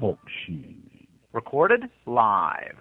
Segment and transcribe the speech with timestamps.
[0.00, 0.18] Talk
[1.32, 2.76] Recorded live.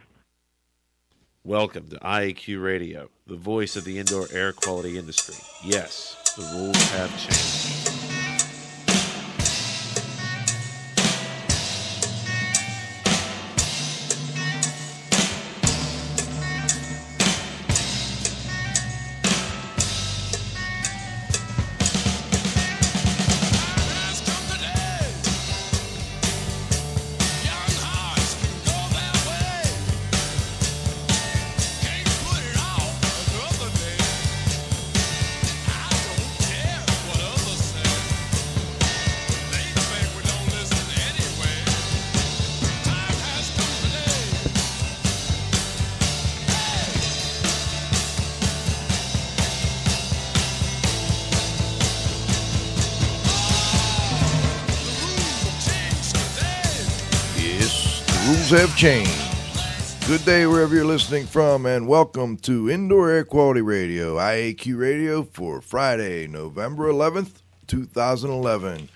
[1.44, 5.36] Welcome to IAQ Radio, the voice of the indoor air quality industry.
[5.64, 7.95] Yes, the rules have changed.
[58.66, 60.08] Have changed.
[60.08, 65.22] Good day wherever you're listening from, and welcome to Indoor Air Quality Radio, IAQ Radio,
[65.22, 68.90] for Friday, November 11th, 2011.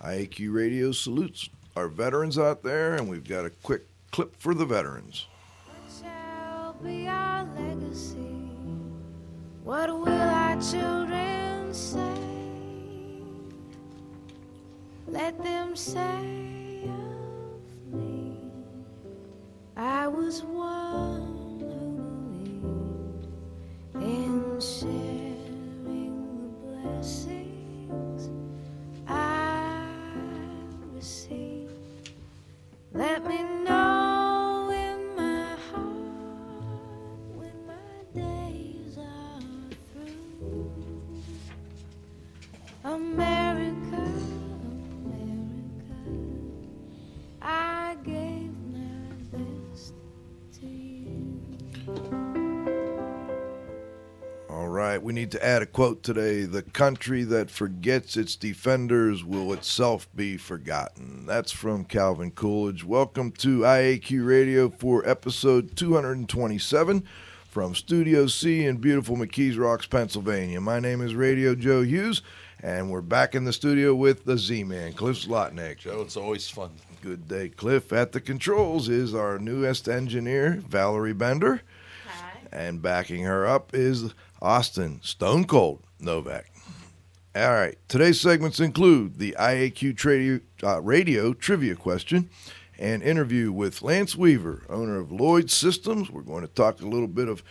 [0.00, 4.66] IAQ Radio salutes our veterans out there, and we've got a quick clip for the
[4.66, 5.28] veterans.
[9.62, 12.00] What will our children say?
[15.06, 16.55] Let them say
[19.76, 21.20] I was one
[21.60, 21.98] who
[22.62, 23.26] believed
[24.02, 26.08] in sharing the
[26.98, 28.30] blessings
[29.06, 29.86] I
[30.94, 31.72] received.
[32.94, 33.95] Let me know
[55.06, 56.42] we need to add a quote today.
[56.42, 61.26] The country that forgets its defenders will itself be forgotten.
[61.26, 62.82] That's from Calvin Coolidge.
[62.82, 67.04] Welcome to IAQ Radio for episode 227
[67.48, 70.60] from Studio C in beautiful McKees Rocks, Pennsylvania.
[70.60, 72.22] My name is Radio Joe Hughes,
[72.60, 75.78] and we're back in the studio with the Z Man, Cliff Zlotnik.
[75.78, 76.72] Joe, it's always fun.
[77.00, 77.92] Good day, Cliff.
[77.92, 81.62] At the controls is our newest engineer, Valerie Bender.
[82.52, 86.50] And backing her up is Austin Stone Cold Novak.
[87.34, 87.76] All right.
[87.88, 92.30] Today's segments include the IAQ uh, radio trivia question,
[92.78, 96.10] an interview with Lance Weaver, owner of Lloyd Systems.
[96.10, 97.42] We're going to talk a little bit of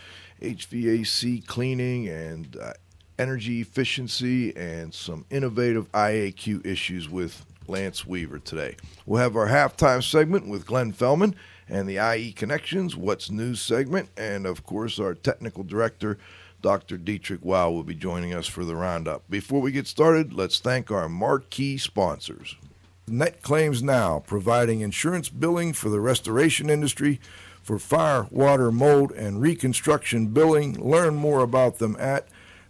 [0.42, 2.72] HVAC cleaning and uh,
[3.18, 8.76] energy efficiency and some innovative IAQ issues with Lance Weaver today.
[9.06, 11.34] We'll have our halftime segment with Glenn Fellman
[11.68, 16.18] and the IE Connections What's News segment, and of course, our technical director.
[16.66, 16.98] Dr.
[16.98, 19.30] Dietrich Wow will be joining us for the roundup.
[19.30, 22.56] Before we get started, let's thank our marquee sponsors.
[23.06, 27.20] Net Claims Now, providing insurance billing for the restoration industry
[27.62, 30.72] for fire, water, mold, and reconstruction billing.
[30.72, 32.26] Learn more about them at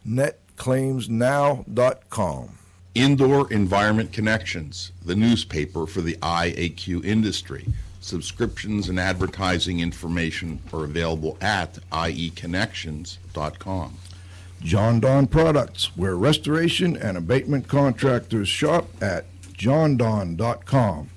[0.07, 2.59] netclaimsnow.com.
[2.95, 7.65] Indoor Environment Connections, the newspaper for the IAQ industry.
[8.07, 13.95] Subscriptions and advertising information are available at ieconnections.com.
[14.63, 19.25] Jon-Don Products, where restoration and abatement contractors shop at
[19.55, 21.11] jondon.com.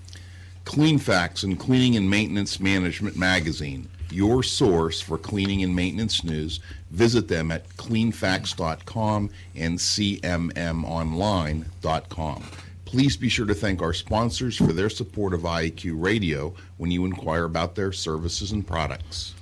[0.65, 6.59] Cleanfax and Cleaning and Maintenance Management Magazine, your source for cleaning and maintenance news.
[6.89, 12.43] Visit them at cleanfax.com and cmmonline.com.
[12.89, 17.05] Please be sure to thank our sponsors for their support of IAQ Radio when you
[17.05, 19.35] inquire about their services and products.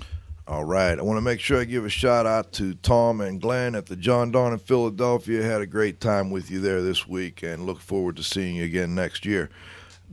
[0.50, 1.00] All right.
[1.00, 3.86] I want to make sure I give a shout out to Tom and Glenn at
[3.86, 5.44] the Jon-Don in Philadelphia.
[5.44, 8.66] Had a great time with you there this week and look forward to seeing you
[8.66, 9.50] again next year.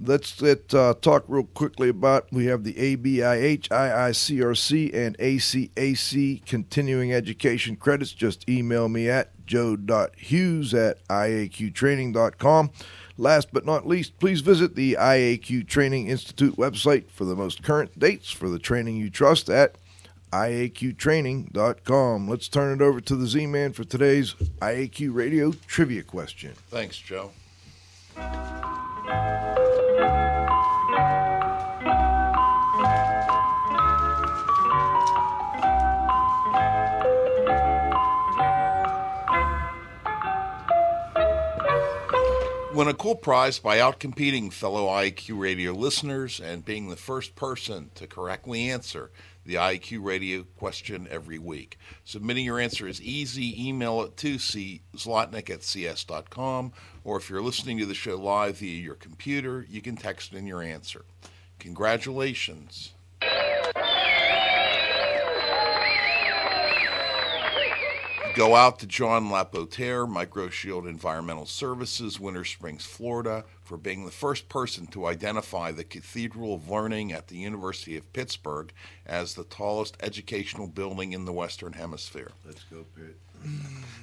[0.01, 7.13] Let's let, uh, talk real quickly about we have the ABIH, IICRC, and ACAC continuing
[7.13, 8.13] education credits.
[8.13, 12.71] Just email me at joe.hughes at iaqtraining.com.
[13.17, 17.97] Last but not least, please visit the IAQ Training Institute website for the most current
[17.99, 19.77] dates for the training you trust at
[20.33, 22.29] iaqtraining.com.
[22.29, 26.55] Let's turn it over to the Z Man for today's IAQ Radio trivia question.
[26.71, 27.31] Thanks, Joe.
[42.75, 47.93] Win a cool prize by outcompeting fellow IAQ radio listeners and being the first person
[47.95, 49.13] to correctly answer
[49.47, 51.79] the IAQ radio question every week.
[52.05, 53.69] Submitting your answer is easy.
[53.69, 56.73] Email it to zlotnick at cs.com,
[57.05, 60.45] or if you're listening to the show live via your computer, you can text in
[60.45, 61.05] your answer.
[61.61, 62.94] Congratulations.
[68.35, 74.49] Go out to John Lapotere, MicroShield Environmental Services, Winter Springs, Florida, for being the first
[74.49, 78.73] person to identify the Cathedral of Learning at the University of Pittsburgh
[79.07, 82.33] as the tallest educational building in the Western Hemisphere.
[82.45, 83.17] Let's go, Pitt.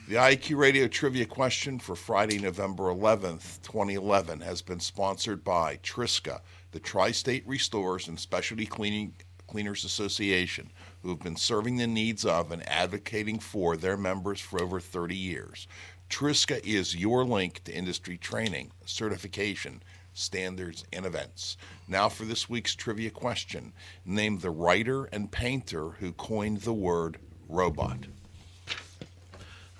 [0.07, 6.39] The IAQ Radio trivia question for Friday, November 11th, 2011, has been sponsored by Triska,
[6.71, 9.13] the Tri State Restores and Specialty Cleaning
[9.47, 14.61] Cleaners Association, who have been serving the needs of and advocating for their members for
[14.61, 15.67] over 30 years.
[16.09, 19.81] Triska is your link to industry training, certification,
[20.13, 21.57] standards, and events.
[21.87, 23.73] Now for this week's trivia question
[24.05, 27.99] Name the writer and painter who coined the word robot.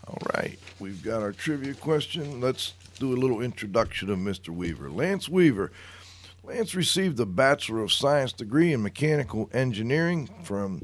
[0.08, 2.42] All right, we've got our trivia question.
[2.42, 4.50] Let's do a little introduction of Mr.
[4.50, 4.90] Weaver.
[4.90, 5.72] Lance Weaver.
[6.44, 10.82] Lance received a Bachelor of Science degree in Mechanical Engineering from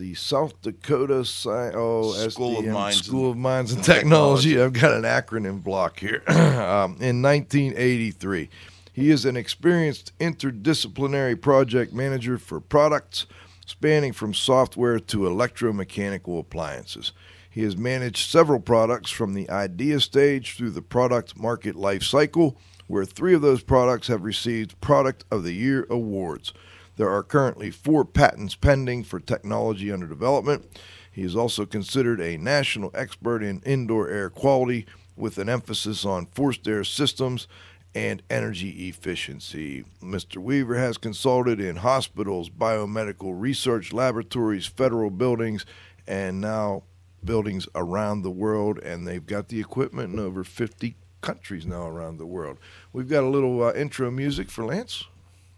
[0.00, 4.54] the South Dakota Sci- oh, School of Mines School and of Mines and Technology.
[4.54, 4.62] Technology.
[4.62, 6.22] I've got an acronym block here.
[6.26, 8.48] um, in 1983,
[8.94, 13.26] he is an experienced interdisciplinary project manager for products
[13.66, 17.12] spanning from software to electromechanical appliances.
[17.50, 22.56] He has managed several products from the idea stage through the product market life cycle,
[22.86, 26.54] where three of those products have received Product of the Year awards.
[27.00, 30.66] There are currently four patents pending for technology under development.
[31.10, 34.84] He is also considered a national expert in indoor air quality
[35.16, 37.48] with an emphasis on forced air systems
[37.94, 39.86] and energy efficiency.
[40.02, 40.36] Mr.
[40.36, 45.64] Weaver has consulted in hospitals, biomedical research laboratories, federal buildings,
[46.06, 46.82] and now
[47.24, 48.78] buildings around the world.
[48.80, 52.58] And they've got the equipment in over 50 countries now around the world.
[52.92, 55.04] We've got a little uh, intro music for Lance.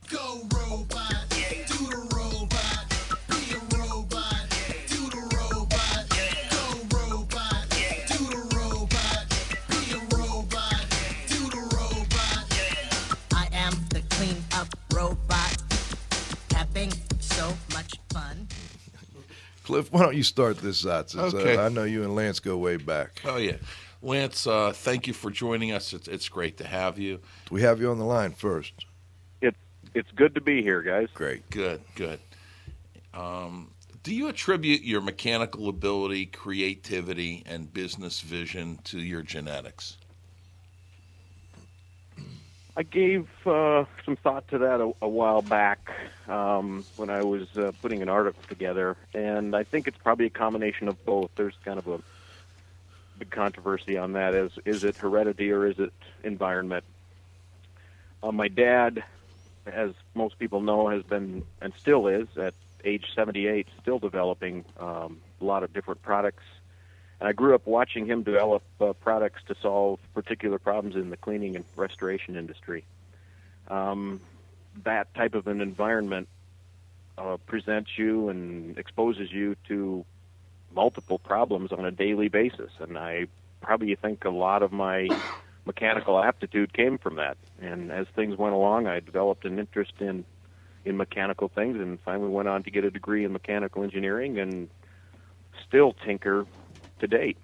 [0.08, 1.21] Go robot,
[19.72, 21.08] Cliff, why don't you start this out?
[21.08, 21.56] Since, Okay.
[21.56, 23.22] uh, I know you and Lance go way back.
[23.24, 23.56] Oh, yeah.
[24.02, 25.94] Lance, uh, thank you for joining us.
[25.94, 27.20] It's, it's great to have you.
[27.50, 28.74] We have you on the line first.
[29.40, 29.56] It,
[29.94, 31.08] it's good to be here, guys.
[31.14, 31.48] Great.
[31.48, 32.20] Good, good.
[33.14, 33.70] Um,
[34.02, 39.97] do you attribute your mechanical ability, creativity, and business vision to your genetics?
[42.76, 45.91] I gave uh, some thought to that a, a while back
[46.26, 50.31] um, when I was uh, putting an article together, and I think it's probably a
[50.31, 51.31] combination of both.
[51.37, 52.00] There's kind of a
[53.19, 55.93] big controversy on that: is is it heredity or is it
[56.25, 56.85] environment?
[58.23, 59.05] Uh, my dad,
[59.67, 65.19] as most people know, has been and still is at age 78, still developing um,
[65.41, 66.43] a lot of different products.
[67.23, 71.17] And I grew up watching him develop uh, products to solve particular problems in the
[71.17, 72.83] cleaning and restoration industry.
[73.69, 74.21] Um,
[74.83, 76.26] that type of an environment
[77.17, 80.05] uh, presents you and exposes you to
[80.75, 82.73] multiple problems on a daily basis.
[82.81, 83.29] And I
[83.61, 85.09] probably think a lot of my
[85.64, 87.37] mechanical aptitude came from that.
[87.61, 90.25] And as things went along, I developed an interest in
[90.85, 94.69] in mechanical things, and finally went on to get a degree in mechanical engineering, and
[95.69, 96.45] still tinker
[97.02, 97.37] to date.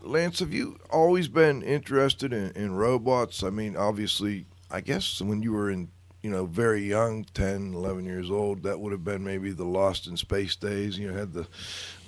[0.00, 3.42] Lance, have you always been interested in, in robots?
[3.42, 5.90] I mean, obviously, I guess when you were in,
[6.22, 10.06] you know, very young, 10, 11 years old, that would have been maybe the Lost
[10.06, 10.98] in Space days.
[10.98, 11.46] You know, had the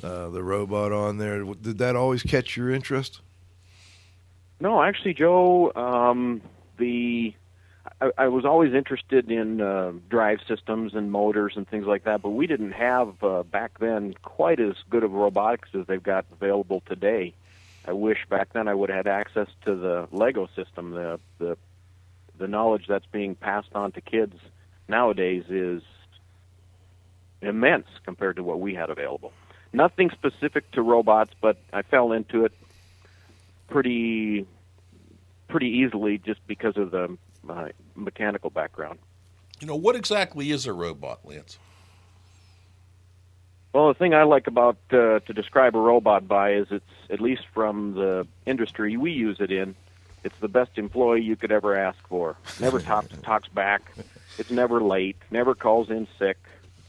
[0.03, 1.45] uh, the robot on there.
[1.45, 3.21] Did that always catch your interest?
[4.59, 6.41] No, actually, Joe, um,
[6.79, 7.35] the
[8.01, 12.23] I, I was always interested in uh, drive systems and motors and things like that,
[12.23, 16.27] but we didn't have uh, back then quite as good of robotics as they've got
[16.33, 17.35] available today.
[17.87, 20.91] I wish back then I would have had access to the Lego system.
[20.91, 21.57] The the
[22.37, 24.37] the knowledge that's being passed on to kids
[24.89, 25.83] nowadays is
[27.41, 29.33] immense compared to what we had available.
[29.73, 32.53] Nothing specific to robots, but I fell into it
[33.69, 34.47] pretty
[35.49, 38.99] pretty easily just because of the my mechanical background.
[39.61, 41.59] You know, what exactly is a robot, Lance?
[43.73, 47.21] Well, the thing I like about uh, to describe a robot by is it's at
[47.21, 49.75] least from the industry we use it in,
[50.25, 52.37] it's the best employee you could ever ask for.
[52.59, 53.93] Never talks talks back.
[54.39, 55.17] It's never late.
[55.31, 56.39] Never calls in sick.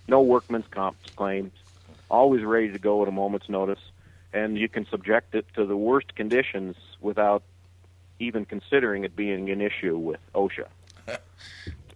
[0.07, 1.51] No workman's comp claims.
[2.09, 3.81] Always ready to go at a moment's notice,
[4.31, 7.43] and you can subject it to the worst conditions without
[8.19, 10.67] even considering it being an issue with OSHA.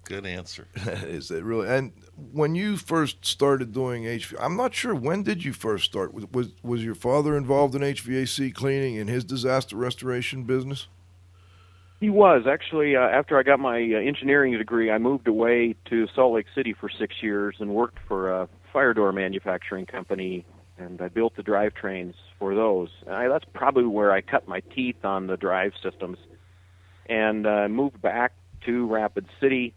[0.03, 0.67] Good answer.
[0.75, 1.69] Is it really?
[1.69, 1.93] And
[2.33, 6.13] when you first started doing HVAC, I'm not sure when did you first start.
[6.13, 10.87] Was was, was your father involved in HVAC cleaning in his disaster restoration business?
[12.01, 16.07] He was actually uh, after I got my uh, engineering degree, I moved away to
[16.15, 20.45] Salt Lake City for six years and worked for a fire door manufacturing company,
[20.81, 22.89] and I built the drivetrains for those.
[23.09, 26.17] I, that's probably where I cut my teeth on the drive systems,
[27.07, 28.33] and uh, moved back
[28.65, 29.73] to Rapid City.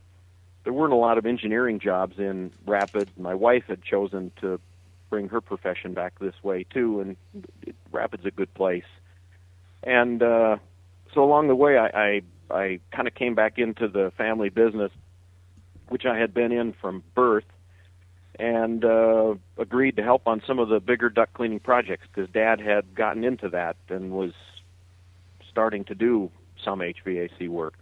[0.64, 3.10] There weren't a lot of engineering jobs in Rapid.
[3.18, 4.58] My wife had chosen to
[5.10, 7.16] bring her profession back this way too, and
[7.62, 8.84] it, Rapid's a good place.
[9.82, 10.56] And uh,
[11.12, 14.90] so along the way, I I, I kind of came back into the family business,
[15.88, 17.44] which I had been in from birth,
[18.38, 22.60] and uh, agreed to help on some of the bigger duct cleaning projects because Dad
[22.60, 24.32] had gotten into that and was
[25.50, 26.30] starting to do
[26.62, 27.74] some HVAC work.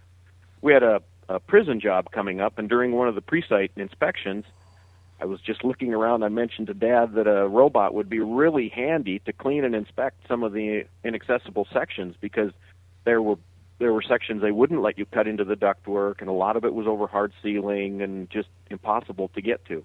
[0.61, 4.45] We had a, a prison job coming up, and during one of the pre-site inspections,
[5.21, 6.25] I was just looking around.
[6.25, 10.27] I mentioned to Dad that a robot would be really handy to clean and inspect
[10.29, 12.53] some of the inaccessible sections because
[13.05, 13.37] there were
[13.79, 16.65] there were sections they wouldn't let you cut into the ductwork, and a lot of
[16.65, 19.85] it was over hard ceiling and just impossible to get to.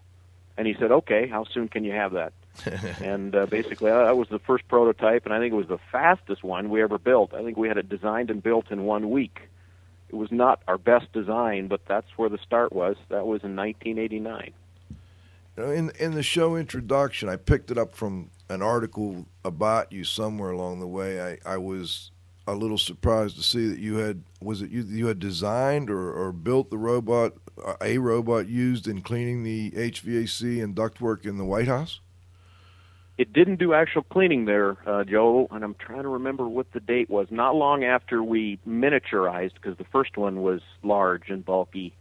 [0.57, 2.33] And he said, "Okay, how soon can you have that?"
[3.01, 5.79] and uh, basically, uh, that was the first prototype, and I think it was the
[5.91, 7.33] fastest one we ever built.
[7.33, 9.41] I think we had it designed and built in one week.
[10.09, 12.95] It was not our best design, but that's where the start was.
[13.09, 14.53] That was in 1989.
[15.57, 19.91] You know, in in the show introduction, I picked it up from an article about
[19.91, 21.21] you somewhere along the way.
[21.21, 22.11] I, I was
[22.47, 26.11] a little surprised to see that you had was it you you had designed or,
[26.11, 31.37] or built the robot uh, a robot used in cleaning the HVAC and ductwork in
[31.37, 31.99] the White House.
[33.17, 36.79] It didn't do actual cleaning there, uh, Joe, and I'm trying to remember what the
[36.79, 37.27] date was.
[37.31, 41.95] Not long after we miniaturized, because the first one was large and bulky.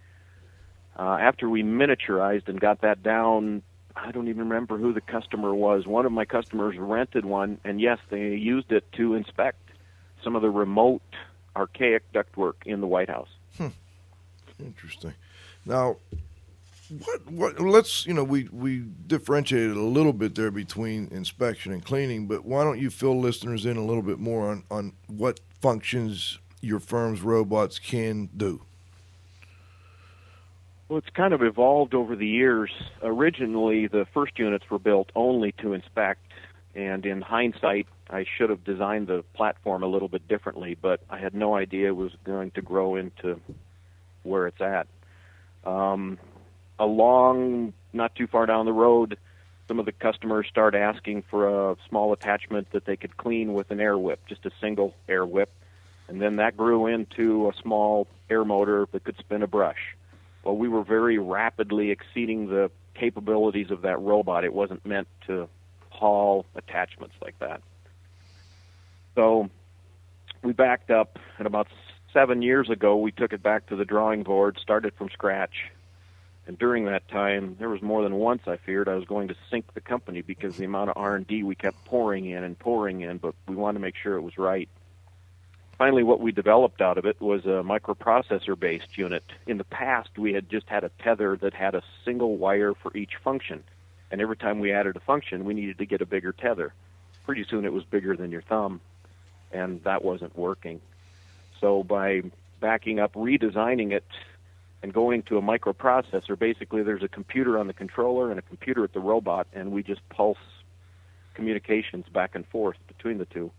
[0.99, 3.63] Uh, after we miniaturized and got that down,
[3.95, 5.87] I don't even remember who the customer was.
[5.87, 9.66] One of my customers rented one, and yes, they used it to inspect
[10.27, 11.03] some of the remote,
[11.55, 13.29] archaic ductwork in the White House.
[13.57, 13.69] Hmm.
[14.59, 15.15] Interesting.
[15.65, 15.99] Now,
[17.05, 21.85] what what let's you know we we differentiated a little bit there between inspection and
[21.85, 25.39] cleaning, but why don't you fill listeners in a little bit more on on what
[25.61, 28.63] functions your firm's robots can do?
[30.89, 32.73] Well, it's kind of evolved over the years.
[33.01, 36.33] Originally, the first units were built only to inspect,
[36.75, 41.19] and in hindsight, I should have designed the platform a little bit differently, but I
[41.19, 43.41] had no idea it was going to grow into
[44.23, 44.87] where it's at.
[45.65, 46.19] Um,
[46.79, 49.19] along, not too far down the road,
[49.67, 53.71] some of the customers start asking for a small attachment that they could clean with
[53.73, 55.51] an air whip, just a single air whip.
[56.09, 59.97] And then that grew into a small air motor that could spin a brush.
[60.45, 64.45] Well, we were very rapidly exceeding the capabilities of that robot.
[64.45, 65.49] It wasn't meant to
[65.91, 67.61] haul attachments like that.
[69.17, 69.49] So
[70.43, 71.69] we backed up, and about
[72.13, 75.73] seven years ago, we took it back to the drawing board, started from scratch.
[76.47, 79.37] And during that time, there was more than once I feared I was going to
[79.51, 83.17] sink the company because the amount of R&D we kept pouring in and pouring in,
[83.19, 84.69] but we wanted to make sure it was right.
[85.79, 89.25] Finally, what we developed out of it was a microprocessor-based unit.
[89.47, 92.97] In the past, we had just had a tether that had a single wire for
[92.97, 93.65] each function,
[94.11, 96.75] and every time we added a function, we needed to get a bigger tether.
[97.25, 98.81] Pretty soon, it was bigger than your thumb,
[99.53, 100.81] and that wasn't working.
[101.61, 102.23] So by
[102.61, 104.05] backing up, redesigning it,
[104.83, 108.85] and going to a microprocessor, basically there's a computer on the controller and a computer
[108.85, 110.39] at the robot, and we just pulse
[111.35, 113.51] communications back and forth between the two.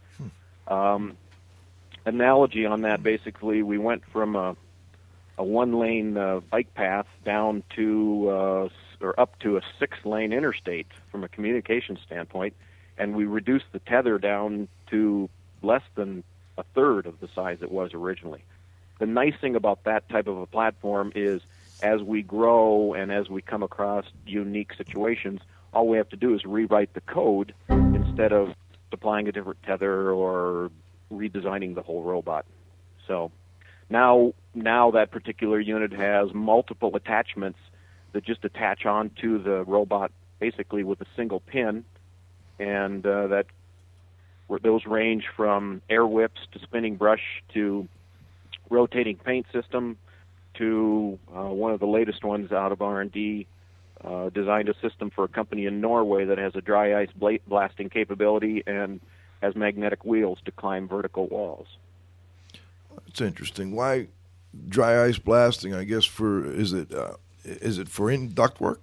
[0.68, 1.18] Um,
[2.06, 4.56] analogy on that, basically, we went from a
[5.38, 11.24] a one-lane uh, bike path down to uh, or up to a six-lane interstate from
[11.24, 12.56] a communication standpoint,
[12.98, 15.30] and we reduced the tether down to
[15.62, 16.24] less than
[16.58, 18.44] a third of the size it was originally.
[19.00, 21.42] The nice thing about that type of a platform is
[21.82, 25.42] as we grow and as we come across unique situations,
[25.74, 27.54] all we have to do is rewrite the code
[27.94, 28.50] instead of
[28.90, 30.72] supplying a different tether or
[31.12, 32.46] redesigning the whole robot.
[33.08, 33.32] So
[33.90, 37.60] now now that particular unit has multiple attachments
[38.14, 41.86] that just attach onto the robot basically with a single pin
[42.60, 43.46] and uh, that
[44.62, 47.88] those range from air whips to spinning brush to
[48.70, 49.98] rotating paint system
[50.56, 53.48] to uh, one of the latest ones out of R&D
[54.04, 57.40] uh, designed a system for a company in Norway that has a dry ice bla-
[57.48, 59.00] blasting capability and
[59.42, 61.68] has magnetic wheels to climb vertical walls.
[63.08, 63.76] It's interesting.
[63.76, 64.08] Why
[64.68, 65.74] dry ice blasting?
[65.74, 68.78] I guess for is it uh, is it for in ductwork?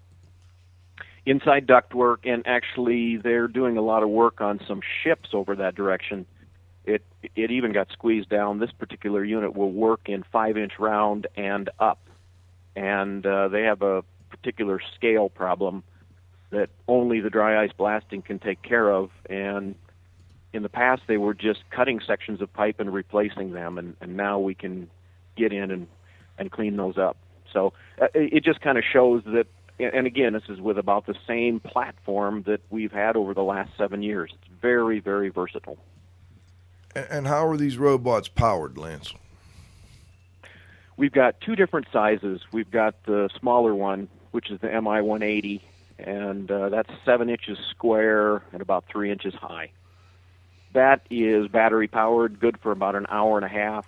[1.27, 5.75] Inside ductwork, and actually they're doing a lot of work on some ships over that
[5.75, 6.27] direction.
[6.85, 7.03] It
[7.35, 8.59] it even got squeezed down.
[8.59, 12.01] This particular unit will work in five inch round and up,
[12.77, 15.83] and uh, they have a particular scale problem
[16.51, 19.11] that only the dry ice blasting can take care of.
[19.29, 19.75] And
[20.53, 24.17] in the past, they were just cutting sections of pipe and replacing them, and, and
[24.17, 24.89] now we can
[25.37, 25.87] get in and
[26.39, 27.17] and clean those up.
[27.53, 29.47] So uh, it it just kind of shows that
[29.79, 33.71] and again, this is with about the same platform that we've had over the last
[33.77, 34.31] seven years.
[34.33, 35.79] It's very, very versatile.
[36.95, 39.13] And, and how are these robots powered, Lance?
[40.97, 42.43] We've got two different sizes.
[42.53, 45.61] We've got the smaller one, which is the MI 180,
[45.99, 49.71] and uh, that's seven inches square and about three inches high.
[50.73, 53.87] That is battery powered, good for about an hour and a half,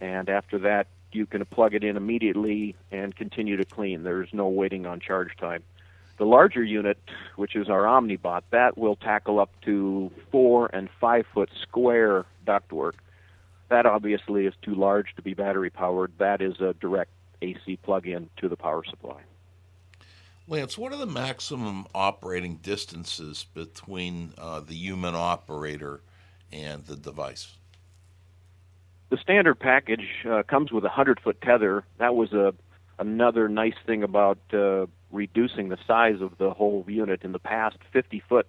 [0.00, 4.02] and after that, you can plug it in immediately and continue to clean.
[4.02, 5.62] There's no waiting on charge time.
[6.16, 6.98] The larger unit,
[7.36, 12.94] which is our Omnibot, that will tackle up to four and five foot square ductwork.
[13.68, 16.12] That obviously is too large to be battery powered.
[16.18, 17.10] That is a direct
[17.42, 19.22] AC plug in to the power supply.
[20.46, 26.02] Lance, what are the maximum operating distances between uh, the human operator
[26.52, 27.54] and the device?
[29.14, 31.84] The standard package uh, comes with a hundred foot tether.
[31.98, 32.52] That was a
[32.98, 37.22] another nice thing about uh, reducing the size of the whole unit.
[37.22, 38.48] In the past, 50 foot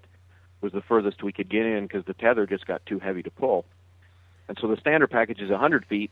[0.61, 3.29] was the furthest we could get in because the tether just got too heavy to
[3.29, 3.65] pull.
[4.47, 6.11] And so the standard package is 100 feet.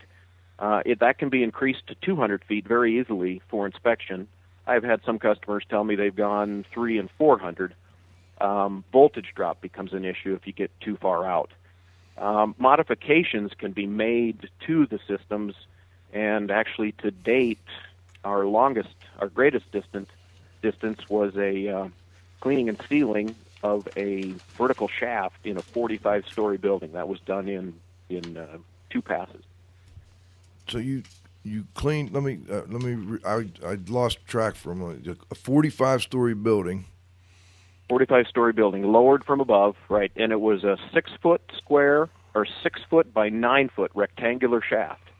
[0.59, 4.27] Uh, it, that can be increased to 200 feet very easily for inspection.
[4.67, 7.73] I've had some customers tell me they've gone three and 400.
[8.39, 11.49] Um, voltage drop becomes an issue if you get too far out.
[12.17, 15.55] Um, modifications can be made to the systems,
[16.13, 17.59] and actually, to date,
[18.23, 20.09] our longest, our greatest distance
[20.61, 21.87] distance was a uh,
[22.39, 26.93] cleaning and sealing of a vertical shaft in a 45-story building.
[26.93, 27.73] That was done in
[28.09, 28.57] in uh,
[28.89, 29.43] two passes.
[30.69, 31.03] So you
[31.43, 32.09] you clean.
[32.11, 33.19] Let me uh, let me.
[33.25, 35.07] I I lost track for a moment.
[35.31, 36.85] A 45 story building.
[37.93, 42.47] 45 story building, lowered from above, right, and it was a six foot square or
[42.63, 45.11] six foot by nine foot rectangular shaft.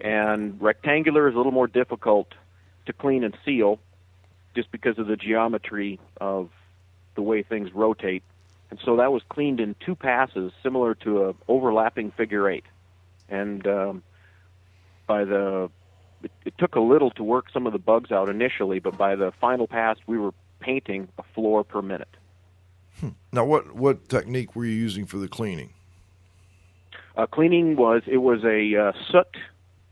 [0.00, 2.34] And rectangular is a little more difficult
[2.86, 3.80] to clean and seal
[4.54, 6.50] just because of the geometry of
[7.16, 8.22] the way things rotate.
[8.70, 12.64] And so that was cleaned in two passes, similar to a overlapping figure eight.
[13.28, 14.04] And um,
[15.08, 15.68] by the,
[16.22, 19.16] it, it took a little to work some of the bugs out initially, but by
[19.16, 22.16] the final pass, we were painting a floor per minute.
[23.32, 25.70] Now, what what technique were you using for the cleaning?
[27.16, 29.36] Uh, cleaning was it was a uh, soot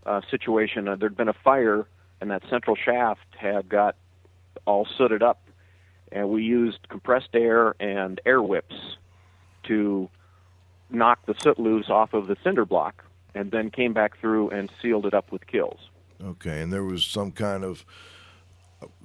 [0.07, 0.89] uh, situation.
[0.89, 1.87] Uh, there'd been a fire,
[2.21, 3.97] and that central shaft had got
[4.67, 5.41] all sooted up,
[6.13, 8.97] and we used compressed air and air whips
[9.65, 10.09] to
[10.91, 13.05] knock the soot loose off of the cinder block,
[13.35, 15.79] and then came back through and sealed it up with Kilz.
[16.23, 17.85] Okay, and there was some kind of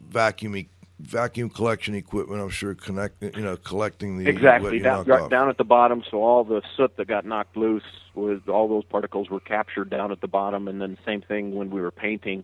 [0.09, 0.55] vacuum
[0.99, 2.41] vacuum collection equipment.
[2.41, 6.03] I'm sure connect you know collecting the exactly down, right down at the bottom.
[6.09, 10.11] So all the soot that got knocked loose was all those particles were captured down
[10.11, 12.43] at the bottom, and then same thing when we were painting.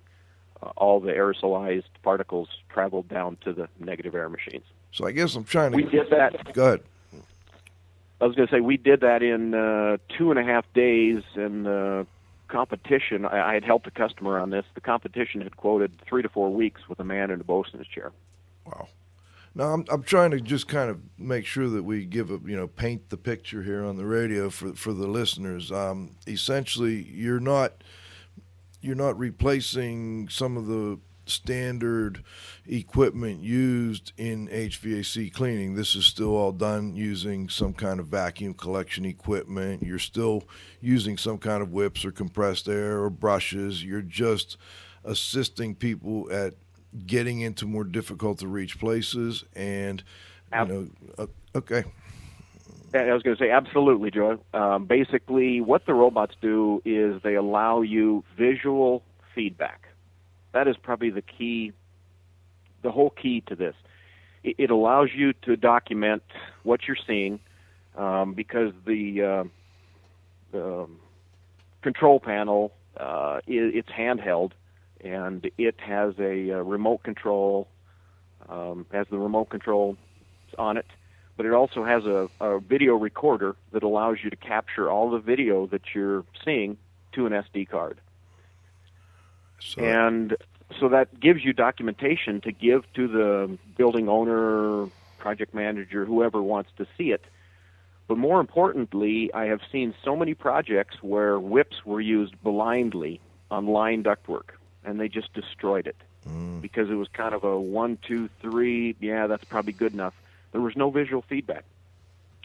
[0.61, 4.65] Uh, all the aerosolized particles traveled down to the negative air machines.
[4.91, 5.77] So I guess I'm trying to.
[5.77, 6.53] We did that.
[6.53, 6.81] Go ahead.
[8.19, 11.23] I was going to say we did that in uh, two and a half days,
[11.35, 12.05] and the
[12.49, 13.25] competition.
[13.25, 14.65] I, I had helped a customer on this.
[14.75, 18.11] The competition had quoted three to four weeks with a man in a bosun's chair.
[18.65, 18.87] Wow.
[19.53, 22.55] Now I'm I'm trying to just kind of make sure that we give a you
[22.55, 25.71] know paint the picture here on the radio for for the listeners.
[25.71, 27.83] Um, essentially, you're not
[28.81, 32.23] you're not replacing some of the standard
[32.67, 35.75] equipment used in HVAC cleaning.
[35.75, 39.83] This is still all done using some kind of vacuum collection equipment.
[39.83, 40.43] You're still
[40.81, 43.83] using some kind of whips or compressed air or brushes.
[43.83, 44.57] You're just
[45.03, 46.55] assisting people at
[47.05, 50.03] getting into more difficult to reach places and
[50.53, 51.83] you know uh, okay
[52.93, 54.39] I was going to say absolutely, Joe.
[54.53, 59.87] Um, basically, what the robots do is they allow you visual feedback.
[60.51, 61.71] That is probably the key,
[62.81, 63.75] the whole key to this.
[64.43, 66.23] It, it allows you to document
[66.63, 67.39] what you're seeing
[67.95, 69.43] um, because the, uh,
[70.51, 70.87] the
[71.81, 74.51] control panel uh, it, it's handheld
[75.03, 77.67] and it has a, uh remote control,
[78.49, 79.97] um, has the remote control
[80.57, 80.85] on it
[81.41, 85.17] but it also has a, a video recorder that allows you to capture all the
[85.17, 86.77] video that you're seeing
[87.13, 87.99] to an SD card.
[89.59, 90.37] So, and
[90.79, 94.87] so that gives you documentation to give to the building owner,
[95.17, 97.25] project manager, whoever wants to see it.
[98.07, 103.65] But more importantly, I have seen so many projects where whips were used blindly on
[103.65, 104.51] line ductwork,
[104.83, 105.95] and they just destroyed it
[106.61, 108.95] because it was kind of a one, two, three.
[108.99, 110.13] Yeah, that's probably good enough.
[110.51, 111.63] There was no visual feedback.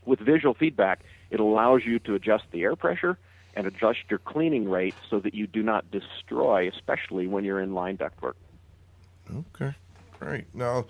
[0.05, 3.19] With visual feedback, it allows you to adjust the air pressure
[3.55, 7.75] and adjust your cleaning rate so that you do not destroy, especially when you're in
[7.75, 8.35] line ductwork.
[9.35, 9.75] Okay,
[10.21, 10.45] great.
[10.55, 10.87] Now,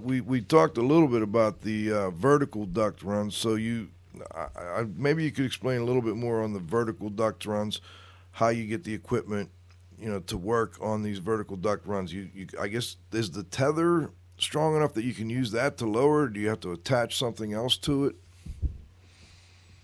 [0.00, 3.36] we we talked a little bit about the uh, vertical duct runs.
[3.36, 3.88] So you,
[4.34, 7.80] I, I, maybe you could explain a little bit more on the vertical duct runs,
[8.32, 9.50] how you get the equipment,
[10.00, 12.12] you know, to work on these vertical duct runs.
[12.12, 15.86] You, you I guess is the tether strong enough that you can use that to
[15.86, 16.28] lower?
[16.28, 18.16] Do you have to attach something else to it?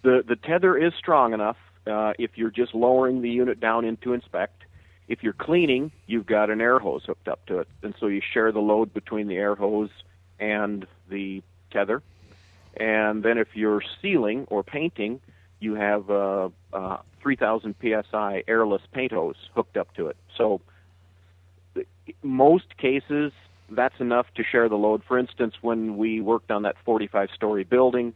[0.02, 3.96] The the tether is strong enough uh, if you're just lowering the unit down in
[3.98, 4.62] to inspect.
[5.06, 8.22] If you're cleaning, you've got an air hose hooked up to it, and so you
[8.22, 9.90] share the load between the air hose
[10.38, 12.02] and the tether.
[12.76, 15.20] And then if you're sealing or painting,
[15.64, 20.16] you have uh, uh, a, a 3,000 psi airless paint hose hooked up to it.
[20.36, 20.60] So
[22.22, 23.32] most cases,
[23.70, 25.02] that's enough to share the load.
[25.08, 28.12] For instance, when we worked on that 45 story building,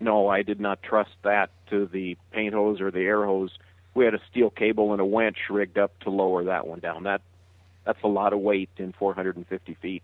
[0.00, 3.58] no, I did not trust that to the paint hose or the air hose.
[3.94, 7.04] We had a steel cable and a winch rigged up to lower that one down.
[7.04, 7.22] That
[7.84, 10.02] that's a lot of weight in 450 feet.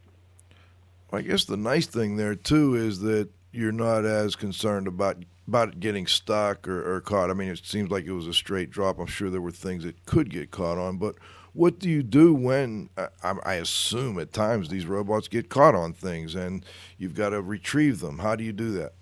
[1.12, 5.16] I guess the nice thing there too is that you're not as concerned about
[5.48, 7.30] about getting stuck or, or caught.
[7.30, 8.98] I mean, it seems like it was a straight drop.
[8.98, 11.14] I'm sure there were things that could get caught on, but
[11.54, 15.94] what do you do when I, I assume at times these robots get caught on
[15.94, 16.64] things and
[16.98, 18.18] you've got to retrieve them?
[18.18, 18.92] How do you do that?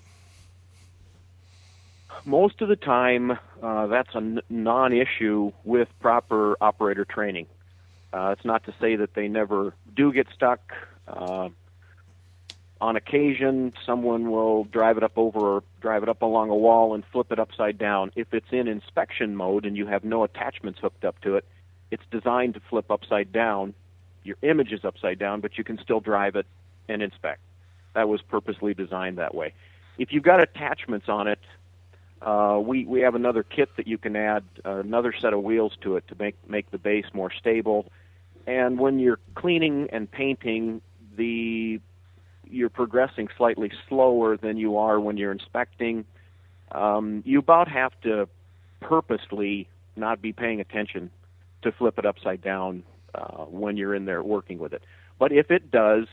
[2.24, 3.32] Most of the time,
[3.62, 7.46] uh, that's a non-issue with proper operator training.
[8.12, 10.60] Uh, it's not to say that they never do get stuck.
[11.06, 11.50] Uh,
[12.80, 16.94] on occasion, someone will drive it up over or drive it up along a wall
[16.94, 18.12] and flip it upside down.
[18.16, 21.44] If it's in inspection mode and you have no attachments hooked up to it,
[21.90, 23.74] it's designed to flip upside down.
[24.24, 26.46] Your image is upside down, but you can still drive it
[26.88, 27.40] and inspect.
[27.94, 29.54] That was purposely designed that way.
[29.96, 31.40] If you've got attachments on it,
[32.20, 35.72] uh, we we have another kit that you can add uh, another set of wheels
[35.82, 37.86] to it to make make the base more stable.
[38.46, 40.80] And when you're cleaning and painting,
[41.16, 41.80] the
[42.50, 46.04] you're progressing slightly slower than you are when you're inspecting.
[46.72, 48.28] Um, you about have to
[48.80, 51.10] purposely not be paying attention
[51.62, 52.82] to flip it upside down
[53.14, 54.82] uh, when you're in there working with it.
[55.18, 56.06] But if it does,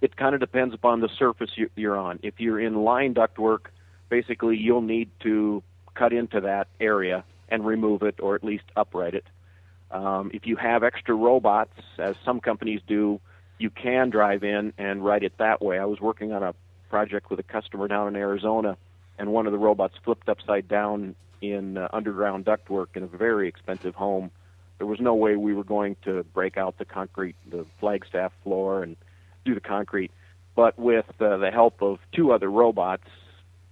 [0.00, 2.18] it kind of depends upon the surface you, you're on.
[2.22, 3.66] If you're in line ductwork,
[4.10, 5.62] basically you'll need to
[5.94, 9.24] cut into that area and remove it or at least upright it.
[9.90, 13.20] Um, if you have extra robots, as some companies do,
[13.58, 15.78] you can drive in and write it that way.
[15.78, 16.54] I was working on a
[16.90, 18.76] project with a customer down in Arizona,
[19.18, 23.48] and one of the robots flipped upside down in uh, underground ductwork in a very
[23.48, 24.30] expensive home.
[24.78, 28.82] There was no way we were going to break out the concrete, the flagstaff floor,
[28.82, 28.96] and
[29.44, 30.10] do the concrete.
[30.56, 33.08] But with uh, the help of two other robots,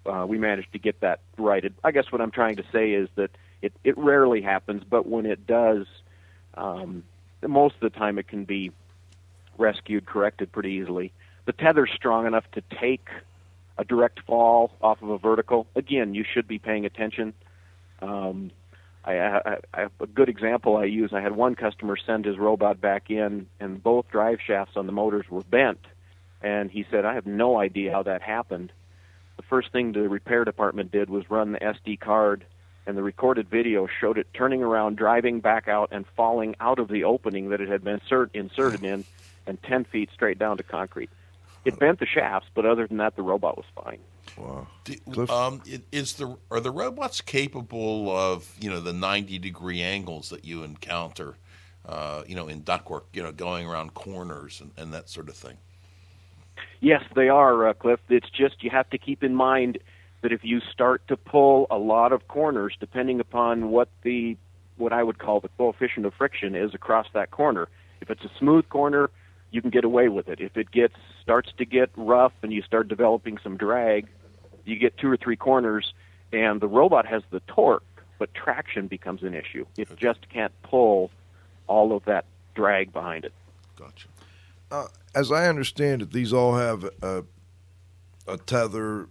[0.07, 1.75] uh, we managed to get that righted.
[1.85, 3.31] I guess what I'm trying to say is that
[3.62, 5.87] it, it rarely happens, but when it does,
[6.55, 7.05] um,
[7.47, 8.73] most of the time it can be
[9.59, 11.12] rescued, corrected pretty easily.
[11.45, 13.09] The tether's strong enough to take
[13.79, 15.67] a direct fall off of a vertical.
[15.75, 17.35] Again, you should be paying attention.
[18.01, 18.51] Um,
[19.05, 21.12] I, I, I a good example I use.
[21.12, 24.93] I had one customer send his robot back in, and both drive shafts on the
[24.93, 25.81] motors were bent.
[26.43, 28.73] And he said, I have no idea how that happened.
[29.37, 32.45] The first thing the repair department did was run the SD card
[32.87, 36.88] and the recorded video showed it turning around, driving back out, and falling out of
[36.88, 39.05] the opening that it had been insert, inserted in,
[39.46, 41.11] and 10 feet straight down to concrete.
[41.64, 43.98] It bent the shafts, but other than that, the robot was fine.
[44.37, 44.66] Wow.
[44.85, 50.31] Do- um, is the are the robots capable of you know the ninety degree angles
[50.31, 51.35] that you encounter,
[51.87, 55.37] uh, you know, in ductwork, you know, going around corners and, and that sort of
[55.37, 55.59] thing?
[56.81, 58.00] Yes, they are, uh, Cliff.
[58.09, 59.78] It's just you have to keep in mind
[60.22, 64.37] that if you start to pull a lot of corners, depending upon what the
[64.76, 67.68] what I would call the coefficient of friction is across that corner.
[68.00, 69.11] If it's a smooth corner,
[69.53, 70.41] you can get away with it.
[70.41, 74.09] If it gets starts to get rough and you start developing some drag,
[74.65, 75.93] you get two or three corners,
[76.33, 77.85] and the robot has the torque,
[78.19, 79.67] but traction becomes an issue.
[79.77, 81.11] It just can't pull
[81.67, 83.33] all of that drag behind it.
[83.77, 84.09] Gotcha.
[84.71, 87.25] Uh, as I understand it, these all have a,
[88.27, 89.09] a tether,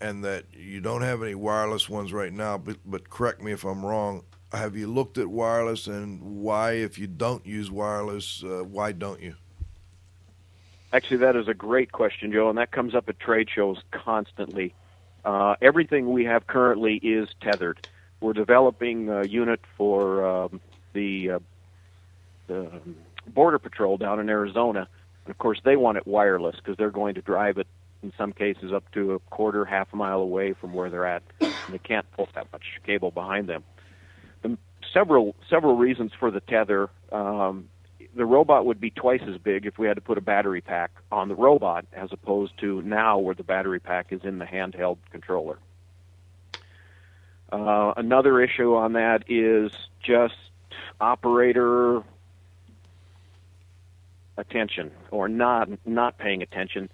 [0.00, 2.58] and that you don't have any wireless ones right now.
[2.58, 4.24] But, but correct me if I'm wrong.
[4.52, 9.20] Have you looked at wireless, and why, if you don't use wireless, uh, why don't
[9.20, 9.34] you?
[10.94, 14.72] Actually, that is a great question, Joe, and that comes up at trade shows constantly.
[15.24, 17.88] Uh, everything we have currently is tethered.
[18.20, 20.60] We're developing a unit for um,
[20.92, 21.38] the, uh,
[22.46, 22.70] the
[23.26, 24.86] Border Patrol down in Arizona.
[25.24, 27.66] And of course, they want it wireless because they're going to drive it
[28.04, 31.24] in some cases up to a quarter, half a mile away from where they're at.
[31.40, 33.64] And they can't pull that much cable behind them.
[34.42, 34.56] The,
[34.92, 36.88] several several reasons for the tether.
[37.10, 37.68] Um,
[38.16, 40.90] the robot would be twice as big if we had to put a battery pack
[41.10, 44.98] on the robot as opposed to now where the battery pack is in the handheld
[45.10, 45.58] controller.
[47.52, 49.70] Uh, another issue on that is
[50.02, 50.34] just
[51.00, 52.02] operator
[54.36, 56.90] attention or not not paying attention.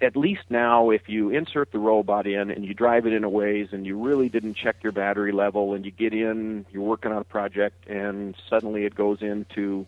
[0.00, 3.28] At least now, if you insert the robot in and you drive it in a
[3.28, 7.12] ways and you really didn't check your battery level and you get in, you're working
[7.12, 9.86] on a project and suddenly it goes into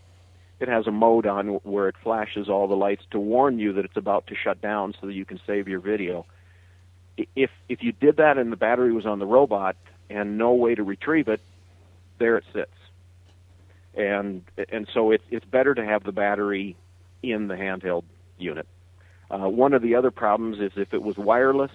[0.61, 3.85] it has a mode on where it flashes all the lights to warn you that
[3.85, 6.27] it's about to shut down so that you can save your video.
[7.17, 9.77] If if you did that and the battery was on the robot
[10.11, 11.41] and no way to retrieve it,
[12.19, 12.73] there it sits.
[13.95, 16.77] And and so it's it's better to have the battery
[17.23, 18.05] in the handheld
[18.39, 18.67] unit.
[19.31, 21.71] Uh, one of the other problems is if it was wireless,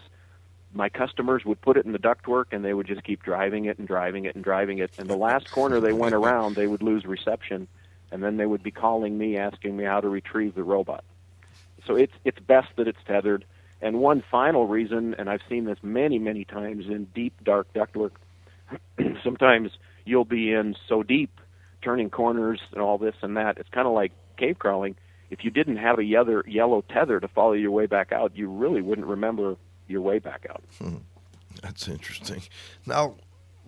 [0.73, 3.79] my customers would put it in the ductwork and they would just keep driving it
[3.79, 4.91] and driving it and driving it.
[4.97, 7.67] And the last corner they went around, they would lose reception,
[8.11, 11.03] and then they would be calling me asking me how to retrieve the robot.
[11.85, 13.45] So it's it's best that it's tethered.
[13.81, 18.11] And one final reason, and I've seen this many many times in deep dark ductwork.
[19.23, 19.71] sometimes
[20.05, 21.39] you'll be in so deep,
[21.81, 23.57] turning corners and all this and that.
[23.57, 24.95] It's kind of like cave crawling.
[25.29, 28.49] If you didn't have a yellow yellow tether to follow your way back out, you
[28.49, 29.55] really wouldn't remember
[29.87, 30.63] your way back out.
[30.77, 30.97] Hmm.
[31.61, 32.43] That's interesting.
[32.85, 33.15] Now,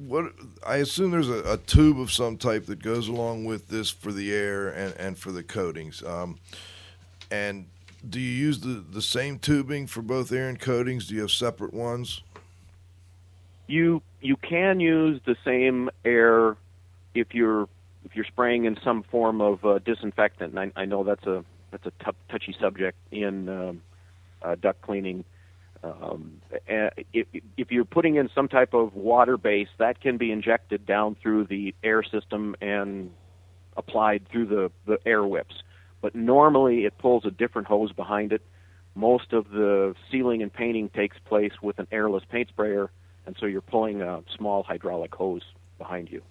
[0.08, 0.34] what
[0.66, 4.12] I assume there's a, a tube of some type that goes along with this for
[4.12, 6.04] the air and, and for the coatings.
[6.04, 6.40] Um,
[7.30, 7.68] and
[8.08, 11.08] do you use the, the same tubing for both air and coatings?
[11.08, 12.22] Do you have separate ones?
[13.72, 16.58] you you can use the same air
[17.16, 17.68] if you're
[18.04, 20.54] if you're spraying in some form of uh, disinfectant.
[20.54, 23.82] And I, I know that's a that's a tou- touchy subject in um,
[24.42, 25.24] uh, duct cleaning.
[25.84, 30.86] Um, if, if you're putting in some type of water base, that can be injected
[30.86, 33.12] down through the air system and
[33.76, 35.56] applied through the, the air whips.
[36.02, 38.42] But normally it pulls a different hose behind it.
[38.94, 42.92] Most of the sealing and painting takes place with an airless paint sprayer,
[43.26, 45.44] and so you're pulling a small hydraulic hose
[45.78, 46.22] behind you.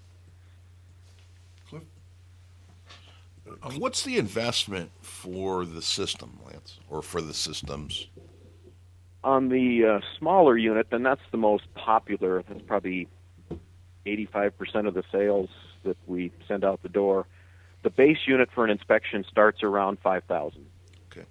[3.62, 8.06] Uh, what's the investment for the system, Lance, or for the systems?
[9.22, 12.42] On the uh, smaller unit, then that's the most popular.
[12.48, 13.06] That's probably
[14.06, 15.50] 85% of the sales
[15.84, 17.26] that we send out the door.
[17.82, 20.66] The base unit for an inspection starts around 5000
[21.10, 21.26] Okay.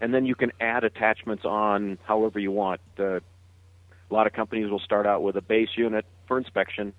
[0.00, 2.80] And then you can add attachments on however you want.
[2.98, 3.20] Uh,
[4.10, 6.94] a lot of companies will start out with a base unit for inspection,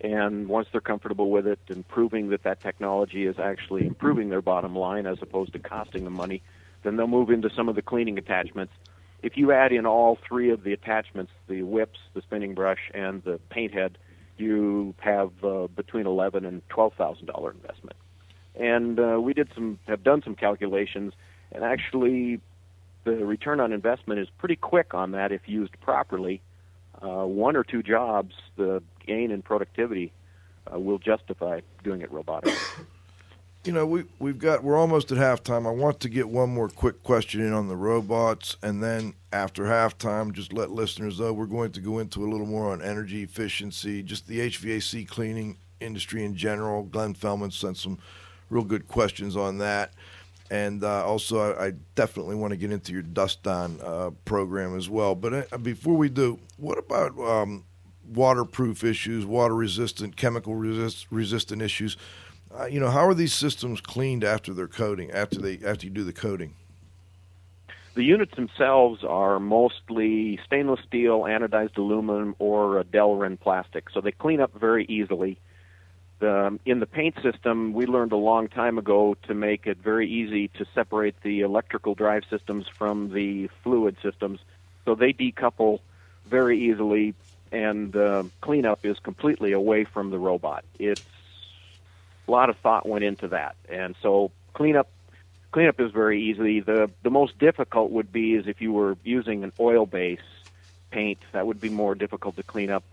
[0.00, 4.42] and once they're comfortable with it and proving that that technology is actually improving their
[4.42, 6.42] bottom line as opposed to costing them money,
[6.82, 8.72] then they'll move into some of the cleaning attachments.
[9.22, 13.22] If you add in all three of the attachments, the whips, the spinning brush, and
[13.22, 13.98] the paint head,
[14.36, 17.96] you have uh, between eleven and twelve thousand dollar investment.
[18.54, 21.12] And uh, we did some have done some calculations,
[21.52, 22.40] and actually,
[23.04, 26.42] the return on investment is pretty quick on that if used properly.
[27.00, 30.12] Uh, one or two jobs, the gain in productivity
[30.72, 32.56] uh, will justify doing it robotically.
[33.64, 35.66] you know, we we've got we're almost at halftime.
[35.66, 39.64] I want to get one more quick question in on the robots, and then after
[39.64, 43.22] halftime, just let listeners know we're going to go into a little more on energy
[43.22, 46.82] efficiency, just the HVAC cleaning industry in general.
[46.82, 47.98] Glenn Fellman sent some
[48.50, 49.92] real good questions on that.
[50.50, 54.76] And uh, also, I, I definitely want to get into your Dust On uh, program
[54.76, 55.14] as well.
[55.14, 57.64] But uh, before we do, what about um,
[58.12, 61.96] waterproof issues, water resistant, chemical resist, resistant issues?
[62.58, 65.10] Uh, you know, how are these systems cleaned after they're coating?
[65.10, 66.54] After they after you do the coating?
[67.94, 74.12] The units themselves are mostly stainless steel, anodized aluminum, or uh, Delrin plastic, so they
[74.12, 75.38] clean up very easily.
[76.18, 80.08] The, in the paint system, we learned a long time ago to make it very
[80.08, 84.40] easy to separate the electrical drive systems from the fluid systems,
[84.86, 85.80] so they decouple
[86.26, 87.14] very easily,
[87.50, 90.64] and uh, cleanup is completely away from the robot.
[90.78, 91.04] It's
[92.26, 94.88] a lot of thought went into that, and so cleanup
[95.52, 96.60] cleanup is very easy.
[96.60, 100.20] The the most difficult would be is if you were using an oil base
[100.90, 102.84] paint, that would be more difficult to clean up.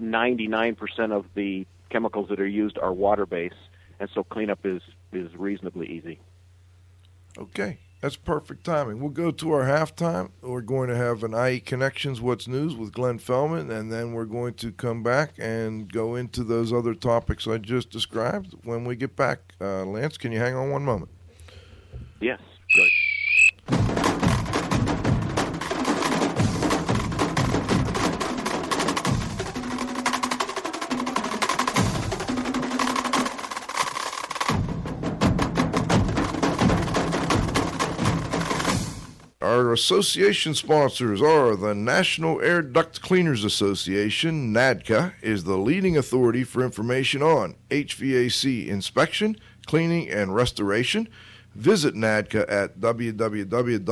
[0.00, 3.54] 99% of the chemicals that are used are water based,
[3.98, 6.18] and so cleanup is is reasonably easy.
[7.38, 9.00] Okay, that's perfect timing.
[9.00, 10.30] We'll go to our halftime.
[10.40, 14.24] We're going to have an IE Connections What's News with Glenn Fellman, and then we're
[14.24, 18.96] going to come back and go into those other topics I just described when we
[18.96, 19.40] get back.
[19.60, 21.10] Uh, Lance, can you hang on one moment?
[22.20, 22.40] Yes,
[22.74, 24.19] good.
[39.60, 44.54] Our association sponsors are the National Air Duct Cleaners Association.
[44.54, 51.10] NADCA is the leading authority for information on HVAC inspection, cleaning, and restoration.
[51.54, 53.88] Visit NADCA at www.nadca.com.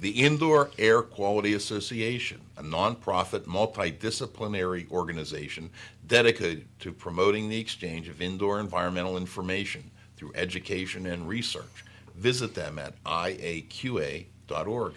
[0.00, 5.68] The Indoor Air Quality Association, a nonprofit multidisciplinary organization
[6.06, 11.84] dedicated to promoting the exchange of indoor environmental information through education and research.
[12.18, 14.94] Visit them at iaqa.org.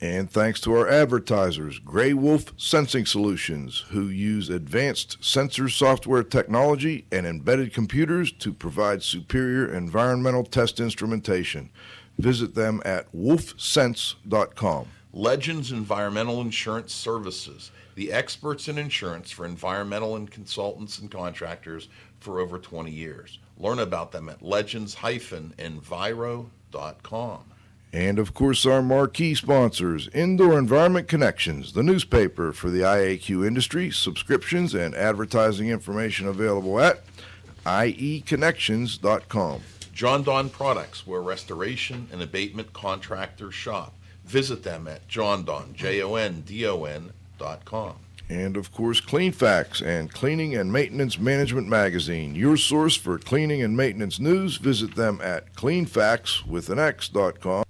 [0.00, 7.06] And thanks to our advertisers, Grey Wolf Sensing Solutions, who use advanced sensor software technology
[7.12, 11.70] and embedded computers to provide superior environmental test instrumentation.
[12.18, 14.88] Visit them at wolfsense.com.
[15.12, 22.40] Legends Environmental Insurance Services, the experts in insurance for environmental and consultants and contractors for
[22.40, 23.38] over 20 years.
[23.62, 27.40] Learn about them at legends-enviro.com.
[27.94, 33.90] And of course, our marquee sponsors, Indoor Environment Connections, the newspaper for the IAQ industry,
[33.90, 37.02] subscriptions and advertising information available at
[37.64, 39.60] ieconnections.com.
[39.92, 43.92] Jon-Don Products, where restoration and abatement contractors shop.
[44.24, 47.96] Visit them at jondon, J-O-N-D-O-N dot com.
[48.32, 53.76] And of course, Cleanfax and Cleaning and Maintenance Management Magazine, your source for cleaning and
[53.76, 54.56] maintenance news.
[54.56, 57.64] Visit them at cleanfax with an X.com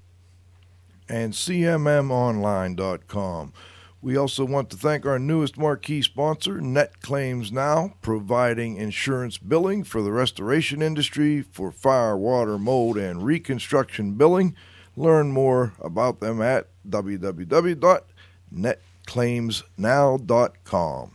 [1.09, 3.53] and CMMOnline.com.
[4.01, 9.83] We also want to thank our newest marquee sponsor, Net Claims Now, providing insurance billing
[9.83, 14.55] for the restoration industry for fire, water, mold, and reconstruction billing.
[14.95, 16.69] Learn more about them at
[19.07, 21.11] www.netclaimsnow.com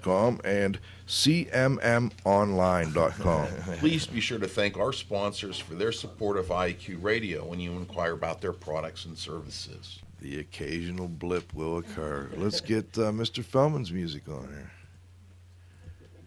[0.00, 0.78] .com and
[1.08, 3.46] cmmonline.com.
[3.78, 7.72] Please be sure to thank our sponsors for their support of IAQ Radio when you
[7.72, 9.98] inquire about their products and services.
[10.20, 12.30] The occasional blip will occur.
[12.36, 13.42] Let's get uh, Mr.
[13.42, 14.70] Fellman's music on here.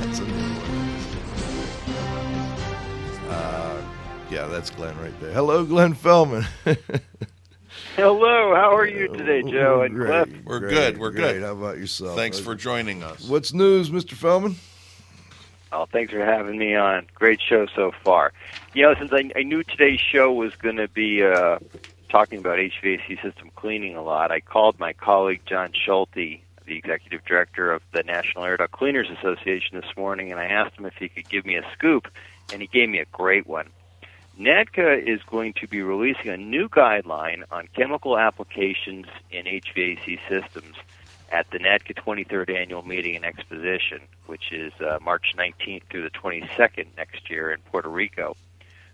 [0.00, 0.24] That's a
[4.32, 5.32] yeah, that's Glenn right there.
[5.32, 6.46] Hello, Glenn Fellman.
[7.96, 10.44] Hello, how are you today, Joe and Great, Cliff?
[10.46, 11.34] We're great, good, we're great.
[11.34, 11.42] good.
[11.42, 12.16] How about yourself?
[12.16, 13.28] Thanks for joining us.
[13.28, 14.14] What's news, Mr.
[14.14, 14.54] Fellman?
[15.70, 17.06] Oh, thanks for having me on.
[17.14, 18.32] Great show so far.
[18.72, 21.58] You know, since I, I knew today's show was going to be uh,
[22.08, 27.22] talking about HVAC system cleaning a lot, I called my colleague John Schulte, the executive
[27.26, 30.94] director of the National Air Duct Cleaners Association, this morning, and I asked him if
[30.94, 32.08] he could give me a scoop,
[32.50, 33.68] and he gave me a great one.
[34.42, 40.74] NADCA is going to be releasing a new guideline on chemical applications in HVAC systems
[41.30, 46.10] at the NADCA 23rd Annual Meeting and Exposition, which is uh, March 19th through the
[46.10, 48.36] 22nd next year in Puerto Rico.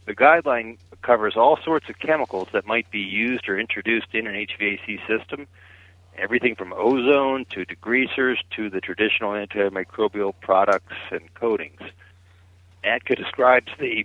[0.05, 4.35] The guideline covers all sorts of chemicals that might be used or introduced in an
[4.35, 5.47] HVAC system,
[6.19, 11.81] everything from ozone to degreasers to the traditional antimicrobial products and coatings.
[12.85, 14.05] NADCA describes the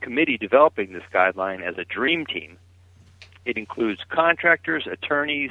[0.00, 2.58] committee developing this guideline as a dream team.
[3.44, 5.50] It includes contractors, attorneys,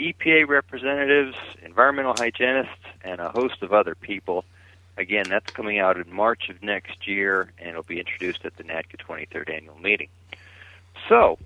[0.00, 4.44] EPA representatives, environmental hygienists, and a host of other people.
[4.98, 8.64] Again, that's coming out in March of next year, and it'll be introduced at the
[8.64, 10.08] NADCA 23rd annual meeting.
[11.08, 11.38] So,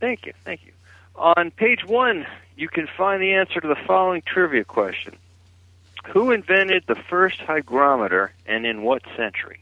[0.00, 0.72] Thank you, thank you.
[1.14, 2.26] On page one,
[2.56, 5.14] you can find the answer to the following trivia question
[6.08, 9.60] Who invented the first hygrometer and in what century?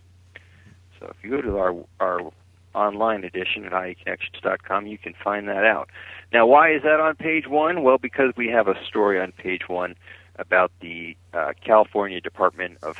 [0.99, 2.33] So if you go to our, our
[2.75, 5.91] online edition at ieconnections.com, you can find that out.
[6.33, 7.83] Now, why is that on page one?
[7.83, 9.95] Well, because we have a story on page one
[10.37, 12.99] about the uh, California Department of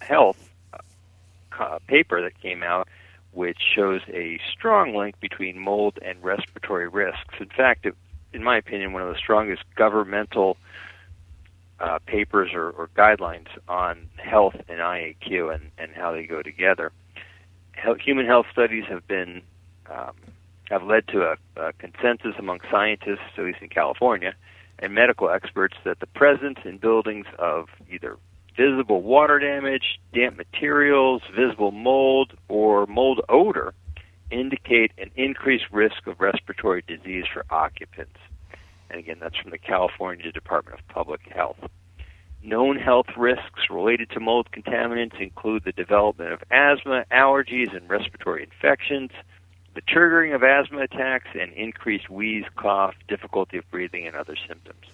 [0.00, 0.50] Health
[1.58, 2.88] uh, paper that came out
[3.32, 7.34] which shows a strong link between mold and respiratory risks.
[7.38, 7.94] In fact, it,
[8.32, 10.56] in my opinion, one of the strongest governmental
[11.80, 16.90] uh, papers or, or guidelines on health and IAQ and, and how they go together.
[18.04, 19.42] Human health studies have been
[19.90, 20.14] um,
[20.70, 24.34] have led to a, a consensus among scientists, at least in California,
[24.78, 28.16] and medical experts that the presence in buildings of either
[28.56, 33.72] visible water damage, damp materials, visible mold, or mold odor
[34.30, 38.18] indicate an increased risk of respiratory disease for occupants.
[38.90, 41.58] And again, that's from the California Department of Public Health.
[42.42, 48.44] Known health risks related to mold contaminants include the development of asthma, allergies, and respiratory
[48.44, 49.10] infections,
[49.74, 54.86] the triggering of asthma attacks, and increased wheeze, cough, difficulty of breathing, and other symptoms.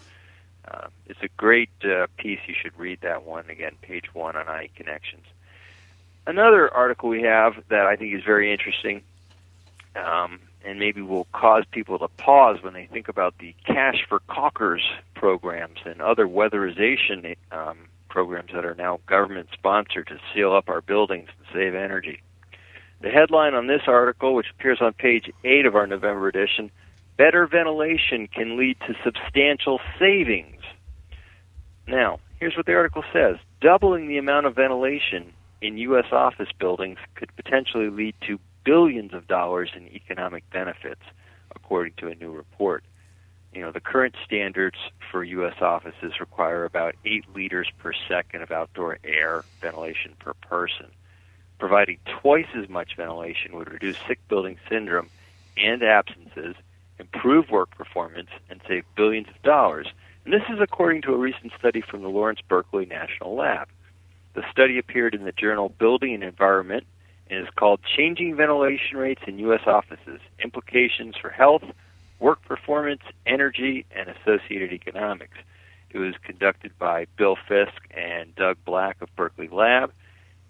[0.67, 2.41] Uh, it's a great uh, piece.
[2.47, 5.27] You should read that one again, page one on IE Connections.
[6.27, 9.03] Another article we have that I think is very interesting,
[9.95, 14.21] um, and maybe will cause people to pause when they think about the Cash for
[14.29, 14.83] Caulkers
[15.15, 20.81] programs and other weatherization um, programs that are now government sponsored to seal up our
[20.81, 22.21] buildings and save energy.
[23.01, 26.71] The headline on this article, which appears on page 8 of our November edition,
[27.17, 30.63] Better ventilation can lead to substantial savings.
[31.87, 36.07] Now, here's what the article says doubling the amount of ventilation in U.S.
[36.11, 41.03] office buildings could potentially lead to billions of dollars in economic benefits,
[41.55, 42.85] according to a new report.
[43.53, 44.77] You know, the current standards
[45.11, 45.61] for U.S.
[45.61, 50.87] offices require about 8 liters per second of outdoor air ventilation per person.
[51.59, 55.09] Providing twice as much ventilation would reduce sick building syndrome
[55.57, 56.57] and absences
[56.99, 59.89] improve work performance, and save billions of dollars.
[60.25, 63.69] And this is according to a recent study from the Lawrence Berkeley National Lab.
[64.35, 66.85] The study appeared in the journal Building and Environment
[67.31, 69.63] and is called Changing Ventilation Rates in U.S.
[69.67, 71.65] Offices Implications for Health,
[72.19, 75.37] Work Performance, Energy, and Associated Economics.
[75.91, 79.93] It was conducted by Bill Fisk and Doug Black of Berkeley Lab,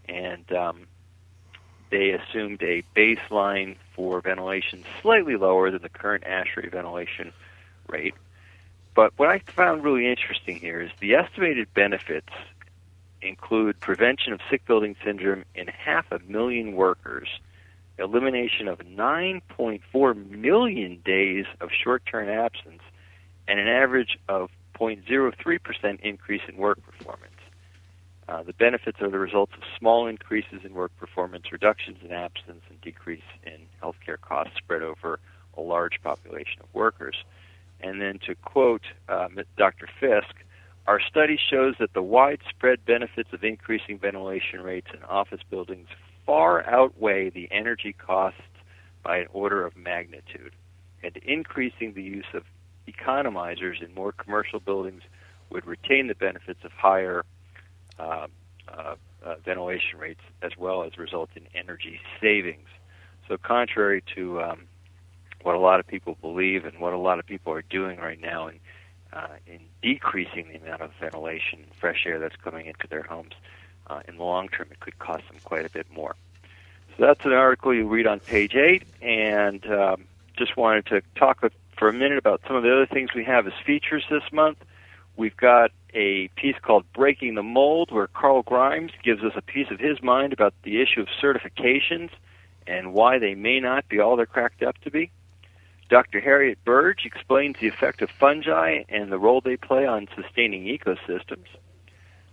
[0.09, 0.87] and um,
[1.91, 7.33] they assumed a baseline for ventilation slightly lower than the current ASHRAE ventilation
[7.89, 8.15] rate.
[8.95, 12.31] But what I found really interesting here is the estimated benefits
[13.25, 17.29] include prevention of sick building syndrome in half a million workers,
[17.99, 22.83] elimination of 9.4 million days of short term absence,
[23.49, 27.31] and an average of 0.03% increase in work performance.
[28.27, 32.63] Uh, the benefits are the results of small increases in work performance, reductions in absence,
[32.71, 35.21] and decrease in healthcare costs spread over
[35.57, 37.17] a large population of workers.
[37.81, 39.89] And then to quote uh, Dr.
[40.01, 40.35] Fisk,
[40.87, 45.89] our study shows that the widespread benefits of increasing ventilation rates in office buildings
[46.27, 48.41] far outweigh the energy costs
[49.03, 50.53] by an order of magnitude.
[51.03, 52.45] And increasing the use of
[52.89, 55.03] economizers in more commercial buildings
[55.51, 57.25] would retain the benefits of higher
[57.99, 58.27] uh,
[58.69, 62.69] uh, uh, ventilation rates as well as result in energy savings.
[63.29, 64.65] So, contrary to um,
[65.43, 68.21] what a lot of people believe and what a lot of people are doing right
[68.21, 68.61] now in,
[69.15, 73.33] uh, in decreasing the amount of ventilation and fresh air that's coming into their homes,
[73.87, 76.17] uh, in the long term, it could cost them quite a bit more.
[76.97, 80.05] So, that's an article you read on page 8, and um,
[80.37, 81.45] just wanted to talk
[81.77, 84.59] for a minute about some of the other things we have as features this month.
[85.17, 89.71] We've got a piece called Breaking the Mold, where Carl Grimes gives us a piece
[89.71, 92.11] of his mind about the issue of certifications
[92.67, 95.11] and why they may not be all they're cracked up to be.
[95.95, 96.19] Dr.
[96.19, 101.47] Harriet Burge explains the effect of fungi and the role they play on sustaining ecosystems.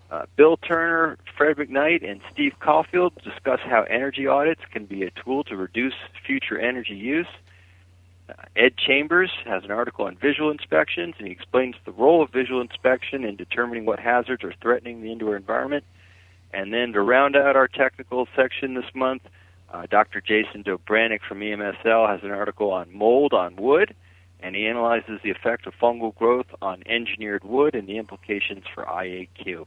[0.09, 5.11] Uh, Bill Turner, Fred McKnight, and Steve Caulfield discuss how energy audits can be a
[5.11, 5.93] tool to reduce
[6.25, 7.27] future energy use.
[8.27, 12.31] Uh, Ed Chambers has an article on visual inspections, and he explains the role of
[12.31, 15.83] visual inspection in determining what hazards are threatening the indoor environment.
[16.51, 19.21] And then to round out our technical section this month,
[19.71, 20.21] uh, Dr.
[20.21, 23.95] Jason Dobranic from EMSL has an article on mold on wood,
[24.39, 28.85] and he analyzes the effect of fungal growth on engineered wood and the implications for
[28.85, 29.65] IAQ.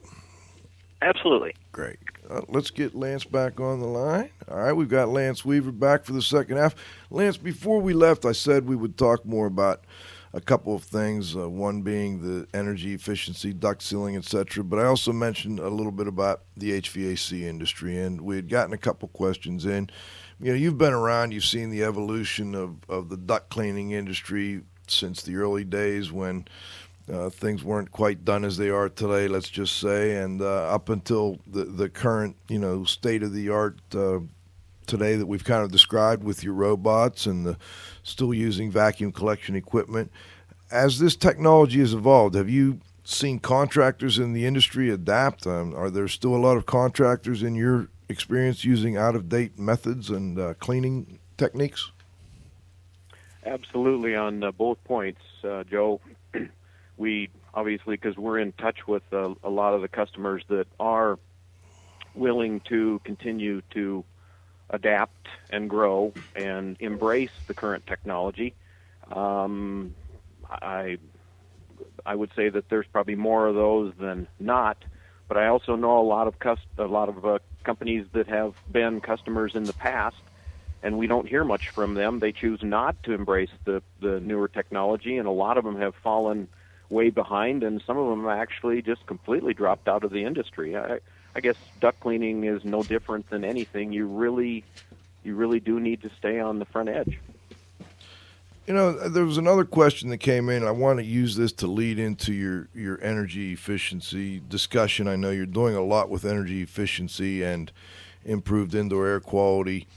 [1.03, 1.55] Absolutely.
[1.73, 1.99] Great.
[2.31, 4.31] Uh, let's get Lance back on the line.
[4.49, 6.77] All right, we've got Lance Weaver back for the second half.
[7.11, 9.85] Lance, before we left, I said we would talk more about
[10.33, 11.37] a couple of things.
[11.37, 14.63] Uh, one being the energy efficiency, duct sealing, etc.
[14.63, 18.73] But I also mentioned a little bit about the HVAC industry, and we had gotten
[18.73, 19.91] a couple questions in.
[20.41, 24.63] You know, you've been around, you've seen the evolution of, of the duct cleaning industry
[24.89, 26.47] since the early days when
[27.11, 30.89] uh, things weren't quite done as they are today, let's just say, and uh, up
[30.89, 34.21] until the the current you know state of the art uh,
[34.87, 37.57] today that we've kind of described with your robots and the,
[38.03, 40.11] still using vacuum collection equipment.
[40.71, 45.47] As this technology has evolved, have you seen contractors in the industry adapt?
[45.47, 49.59] Um, are there still a lot of contractors in your experience using out of date
[49.59, 51.91] methods and uh, cleaning techniques?
[53.45, 56.01] Absolutely, on uh, both points, uh, Joe.
[57.03, 61.19] we obviously, because we're in touch with uh, a lot of the customers that are
[62.15, 64.05] willing to continue to
[64.71, 68.55] adapt and grow and embrace the current technology.
[69.15, 69.97] Um,
[70.49, 70.99] I
[72.07, 74.79] I would say that there's probably more of those than not,
[75.29, 78.55] but I also know a lot of cus- a lot of uh, companies that have
[78.71, 80.23] been customers in the past
[80.85, 82.19] and we don't hear much from them.
[82.21, 85.95] They choose not to embrace the the newer technology, and a lot of them have
[86.03, 86.49] fallen
[86.93, 90.77] way behind, and some of them actually just completely dropped out of the industry.
[90.77, 90.99] I,
[91.35, 93.93] I guess duct cleaning is no different than anything.
[93.93, 94.65] You really,
[95.25, 97.19] you really do need to stay on the front edge.
[98.67, 100.63] You know, there was another question that came in.
[100.63, 105.09] I want to use this to lead into your, your energy efficiency discussion.
[105.09, 107.73] I know you're doing a lot with energy efficiency and
[108.25, 109.89] improved indoor air quality.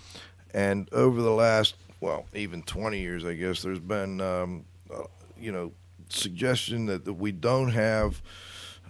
[0.51, 5.03] And over the last, well, even 20 years, I guess, there's been, um, uh,
[5.39, 5.71] you know,
[6.09, 8.21] suggestion that, that we don't have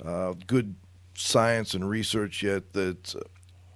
[0.03, 0.75] uh, good
[1.15, 3.19] science and research yet that uh,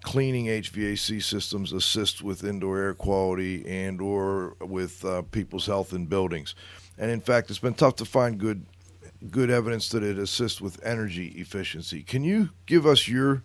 [0.04, 6.06] cleaning HVAC systems assist with indoor air quality and or with uh, people's health in
[6.06, 6.56] buildings.
[6.98, 8.66] And in fact, it's been tough to find good
[9.30, 12.04] good evidence that it assists with energy efficiency.
[12.04, 13.44] Can you give us your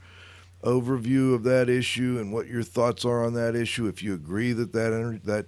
[0.63, 3.87] overview of that issue and what your thoughts are on that issue?
[3.87, 4.93] If you agree that that
[5.27, 5.47] that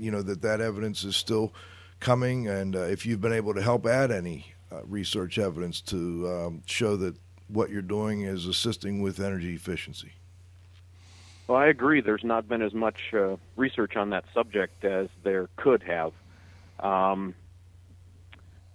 [0.00, 1.52] you know that that evidence is still
[2.00, 6.28] coming, and uh, if you've been able to help add any uh, research evidence to
[6.28, 7.16] um, show that
[7.48, 10.12] what you're doing is assisting with energy efficiency.
[11.46, 12.02] Well, I agree.
[12.02, 16.12] There's not been as much uh, research on that subject as there could have.
[16.78, 17.34] Um,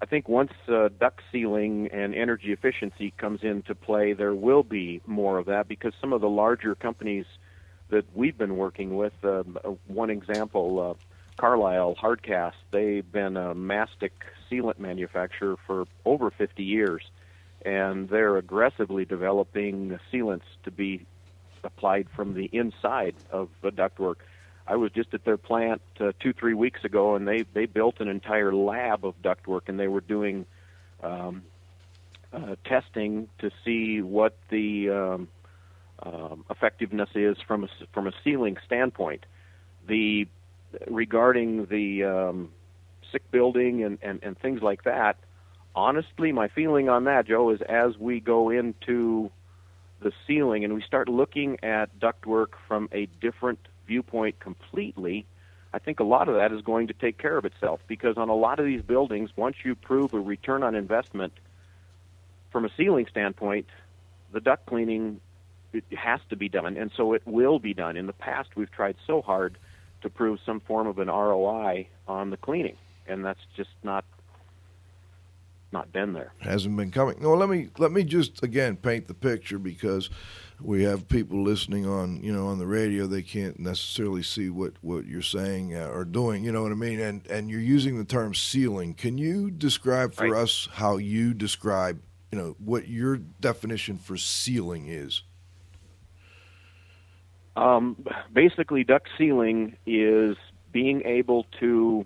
[0.01, 5.01] I think once uh, duct sealing and energy efficiency comes into play, there will be
[5.05, 7.25] more of that because some of the larger companies
[7.89, 11.03] that we've been working with, um, uh, one example, uh,
[11.37, 14.13] Carlisle Hardcast, they've been a mastic
[14.49, 17.03] sealant manufacturer for over 50 years,
[17.65, 21.05] and they're aggressively developing sealants to be
[21.63, 24.15] applied from the inside of the ductwork.
[24.67, 27.99] I was just at their plant uh, two, three weeks ago, and they they built
[27.99, 30.45] an entire lab of ductwork, and they were doing
[31.01, 31.43] um,
[32.31, 35.27] uh, testing to see what the um,
[36.01, 39.25] um, effectiveness is from a from a sealing standpoint.
[39.87, 40.27] The
[40.87, 42.51] regarding the um,
[43.11, 45.17] sick building and, and and things like that.
[45.75, 49.31] Honestly, my feeling on that, Joe, is as we go into
[50.01, 55.25] the sealing and we start looking at ductwork from a different viewpoint completely,
[55.73, 58.29] I think a lot of that is going to take care of itself because on
[58.29, 61.33] a lot of these buildings, once you prove a return on investment
[62.51, 63.65] from a sealing standpoint,
[64.31, 65.19] the duct cleaning
[65.73, 67.97] it has to be done, and so it will be done.
[67.97, 69.57] In the past, we've tried so hard
[70.03, 72.77] to prove some form of an ROI on the cleaning,
[73.07, 74.05] and that's just not
[75.71, 76.31] not been there.
[76.39, 77.17] hasn't been coming.
[77.19, 80.09] No, let me let me just again paint the picture because
[80.61, 83.07] we have people listening on you know on the radio.
[83.07, 86.43] They can't necessarily see what what you're saying uh, or doing.
[86.43, 86.99] You know what I mean?
[86.99, 88.93] And and you're using the term sealing.
[88.93, 92.01] Can you describe for us how you describe
[92.31, 95.23] you know what your definition for sealing is?
[97.55, 100.37] Um, basically, duct sealing is
[100.71, 102.05] being able to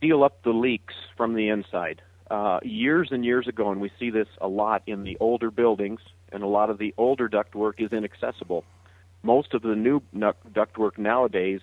[0.00, 2.02] seal up the leaks from the inside.
[2.30, 6.00] Uh, years and years ago, and we see this a lot in the older buildings,
[6.30, 8.64] and a lot of the older ductwork is inaccessible.
[9.22, 11.60] Most of the new ductwork nowadays,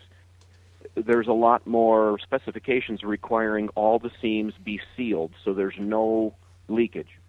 [0.95, 6.35] there's a lot more specifications requiring all the seams be sealed, so there's no
[6.67, 7.19] leakage.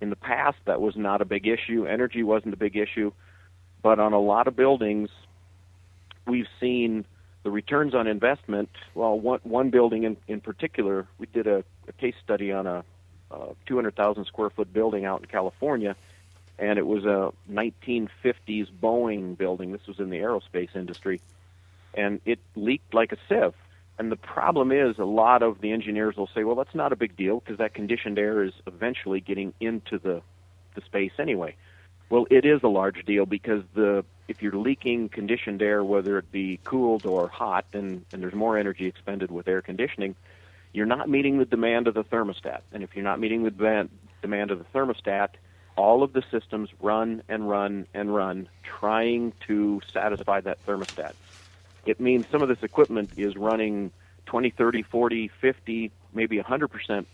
[0.00, 1.84] In the past, that was not a big issue.
[1.84, 3.12] Energy wasn't a big issue,
[3.82, 5.10] but on a lot of buildings,
[6.26, 7.04] we've seen
[7.42, 8.68] the returns on investment.
[8.94, 12.84] Well, one one building in in particular, we did a, a case study on a,
[13.30, 15.96] a 200,000 square foot building out in California,
[16.58, 19.72] and it was a 1950s Boeing building.
[19.72, 21.20] This was in the aerospace industry,
[21.94, 23.54] and it leaked like a sieve.
[23.98, 26.96] And the problem is, a lot of the engineers will say, "Well, that's not a
[26.96, 30.22] big deal because that conditioned air is eventually getting into the
[30.74, 31.56] the space anyway."
[32.10, 36.30] Well, it is a large deal because the if you're leaking conditioned air, whether it
[36.30, 40.14] be cooled or hot, and, and there's more energy expended with air conditioning,
[40.72, 42.60] you're not meeting the demand of the thermostat.
[42.72, 45.30] And if you're not meeting the demand, of the thermostat,
[45.76, 51.12] all of the systems run and run and run trying to satisfy that thermostat.
[51.86, 53.92] It means some of this equipment is running
[54.26, 57.06] 20, 30, 40, 50, maybe 100%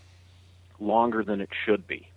[0.81, 2.09] longer than it should be.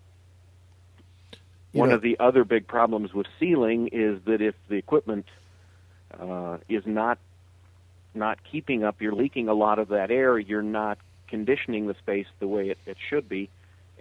[1.73, 5.27] You One know- of the other big problems with sealing is that if the equipment
[6.19, 7.19] uh, is not
[8.15, 10.39] not keeping up, you're leaking a lot of that air.
[10.39, 10.99] You're not
[11.29, 13.51] conditioning the space the way it, it should be,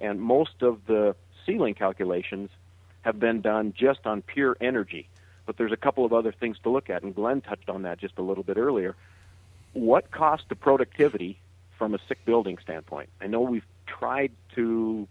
[0.01, 1.15] and most of the
[1.45, 2.49] sealing calculations
[3.01, 5.07] have been done just on pure energy.
[5.45, 7.99] But there's a couple of other things to look at, and Glenn touched on that
[7.99, 8.95] just a little bit earlier.
[9.73, 11.37] What cost to productivity
[11.77, 13.09] from a sick building standpoint?
[13.21, 15.07] I know we've tried to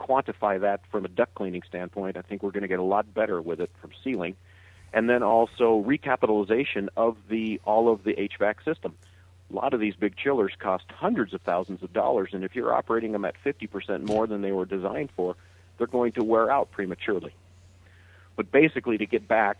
[0.00, 2.16] quantify that from a duct cleaning standpoint.
[2.16, 4.34] I think we're going to get a lot better with it from sealing,
[4.92, 8.94] and then also recapitalization of the all of the HVAC system.
[9.50, 12.72] A lot of these big chillers cost hundreds of thousands of dollars, and if you're
[12.72, 15.36] operating them at 50% more than they were designed for,
[15.76, 17.34] they're going to wear out prematurely.
[18.36, 19.58] But basically, to get back,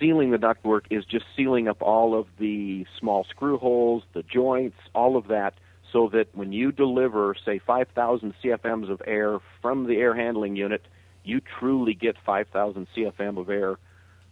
[0.00, 4.78] sealing the ductwork is just sealing up all of the small screw holes, the joints,
[4.94, 5.54] all of that,
[5.94, 10.84] so that when you deliver, say, 5,000 CFMs of air from the air handling unit,
[11.22, 13.78] you truly get 5,000 CFM of air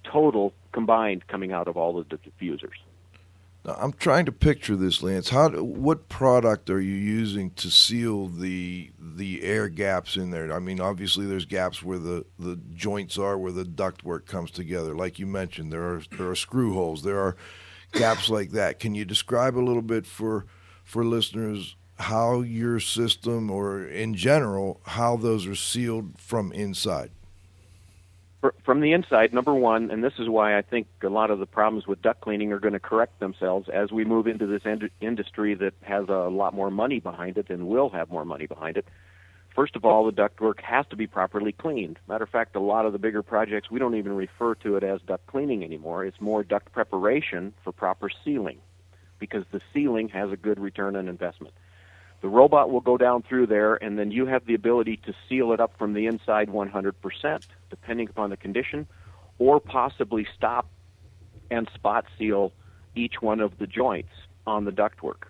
[0.02, 2.74] total combined coming out of all of the diffusers.
[3.64, 5.28] Now, I'm trying to picture this, Lance.
[5.28, 5.50] How?
[5.50, 10.52] What product are you using to seal the the air gaps in there?
[10.52, 14.96] I mean, obviously, there's gaps where the, the joints are, where the ductwork comes together.
[14.96, 17.04] Like you mentioned, there are there are screw holes.
[17.04, 17.36] There are
[17.92, 18.80] gaps like that.
[18.80, 20.44] Can you describe a little bit for
[20.93, 27.11] for listeners how your system, or in general, how those are sealed from inside?
[28.64, 31.47] From the inside, number one, and this is why I think a lot of the
[31.47, 34.90] problems with duct cleaning are going to correct themselves as we move into this ind-
[35.01, 38.76] industry that has a lot more money behind it and will have more money behind
[38.76, 38.86] it.
[39.55, 42.01] First of all, the ductwork has to be properly cleaned.
[42.09, 44.82] Matter of fact, a lot of the bigger projects, we don't even refer to it
[44.82, 46.05] as duct cleaning anymore.
[46.05, 48.59] It's more duct preparation for proper sealing
[49.22, 51.54] because the sealing has a good return on investment.
[52.22, 55.52] The robot will go down through there, and then you have the ability to seal
[55.52, 58.88] it up from the inside 100%, depending upon the condition,
[59.38, 60.68] or possibly stop
[61.52, 62.52] and spot seal
[62.96, 64.10] each one of the joints
[64.44, 65.28] on the ductwork.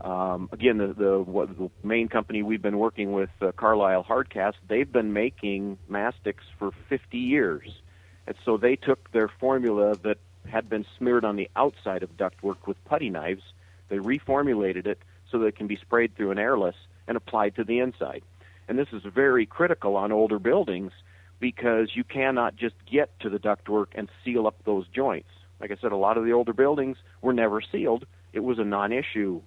[0.00, 4.54] Um, again, the, the, what, the main company we've been working with, uh, Carlisle Hardcast,
[4.68, 7.68] they've been making mastics for 50 years.
[8.26, 10.16] And so they took their formula that
[10.48, 13.42] had been smeared on the outside of ductwork with putty knives,
[13.88, 14.98] they reformulated it
[15.30, 16.76] so that it can be sprayed through an airless
[17.06, 18.22] and applied to the inside.
[18.68, 20.92] And this is very critical on older buildings
[21.40, 25.28] because you cannot just get to the ductwork and seal up those joints.
[25.60, 28.06] Like I said, a lot of the older buildings were never sealed.
[28.32, 29.42] It was a non issue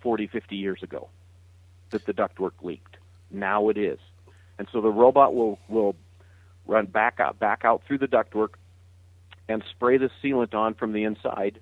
[0.00, 1.08] 40, 50 years ago
[1.90, 2.96] that the ductwork leaked.
[3.30, 3.98] Now it is.
[4.58, 5.96] And so the robot will, will
[6.66, 8.54] run back out, back out through the ductwork
[9.48, 11.58] and spray the sealant on from the inside,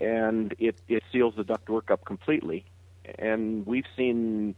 [0.00, 2.64] and it, it seals the ductwork up completely.
[3.18, 4.54] And we've seen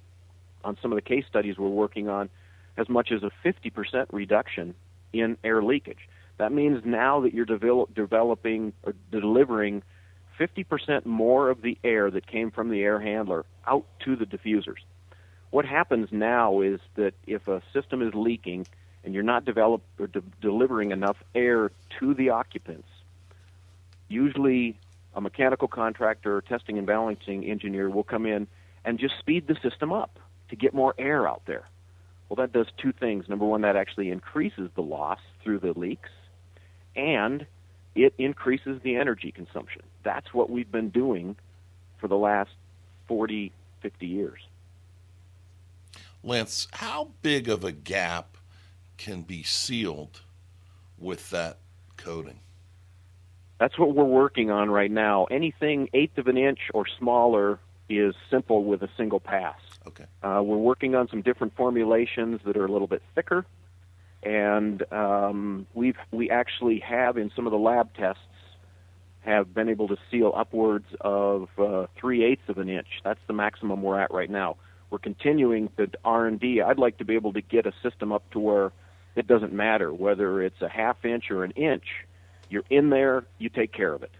[0.64, 2.28] on some of the case studies we're working on
[2.76, 4.74] as much as a 50% reduction
[5.12, 6.08] in air leakage.
[6.38, 9.82] That means now that you're develop, developing or delivering
[10.38, 14.80] 50% more of the air that came from the air handler out to the diffusers.
[15.50, 18.66] What happens now is that if a system is leaking
[19.04, 22.88] and you're not develop or de- delivering enough air to the occupants,
[24.08, 24.78] usually
[25.14, 28.46] a mechanical contractor or testing and balancing engineer will come in
[28.84, 31.68] and just speed the system up to get more air out there.
[32.28, 33.28] Well, that does two things.
[33.28, 36.08] Number one, that actually increases the loss through the leaks,
[36.96, 37.46] and
[37.94, 39.82] it increases the energy consumption.
[40.02, 41.36] That's what we've been doing
[41.98, 42.50] for the last
[43.06, 44.40] 40, 50 years.
[46.24, 48.36] Lance, how big of a gap
[48.96, 50.22] can be sealed
[50.98, 51.58] with that
[51.96, 52.40] coating?
[53.58, 55.26] That's what we're working on right now.
[55.26, 59.58] Anything eighth of an inch or smaller is simple with a single pass.
[59.86, 60.06] Okay.
[60.22, 63.44] Uh, we're working on some different formulations that are a little bit thicker,
[64.22, 68.20] and um, we've we actually have in some of the lab tests
[69.20, 72.88] have been able to seal upwards of uh, three eighths of an inch.
[73.04, 74.56] That's the maximum we're at right now.
[74.90, 76.60] We're continuing the R and D.
[76.60, 78.72] I'd like to be able to get a system up to where
[79.16, 81.84] it doesn't matter whether it's a half inch or an inch.
[82.48, 84.12] You're in there, you take care of it.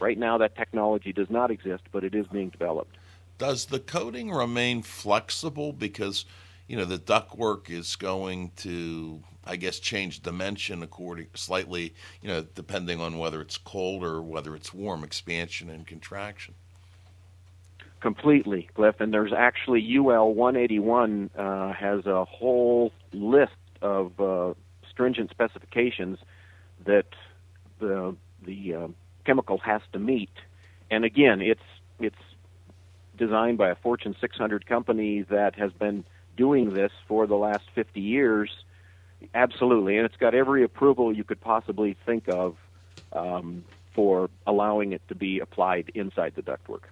[0.00, 2.96] Right now, that technology does not exist, but it is being developed.
[3.38, 6.24] Does the coating remain flexible because
[6.66, 12.44] you know the ductwork is going to, I guess, change dimension according slightly, you know,
[12.54, 16.54] depending on whether it's cold or whether it's warm, expansion and contraction.
[18.00, 18.96] Completely, Cliff.
[19.00, 23.52] And there's actually UL 181 uh, has a whole list
[23.82, 24.54] of uh,
[24.90, 26.18] stringent specifications
[26.84, 27.06] that
[27.78, 28.88] the the uh,
[29.24, 30.30] chemical has to meet.
[30.90, 31.60] And again, it's
[32.00, 32.16] it's
[33.16, 36.04] designed by a Fortune 600 company that has been
[36.36, 38.50] doing this for the last 50 years.
[39.34, 42.56] Absolutely, and it's got every approval you could possibly think of
[43.12, 46.82] um, for allowing it to be applied inside the ductwork.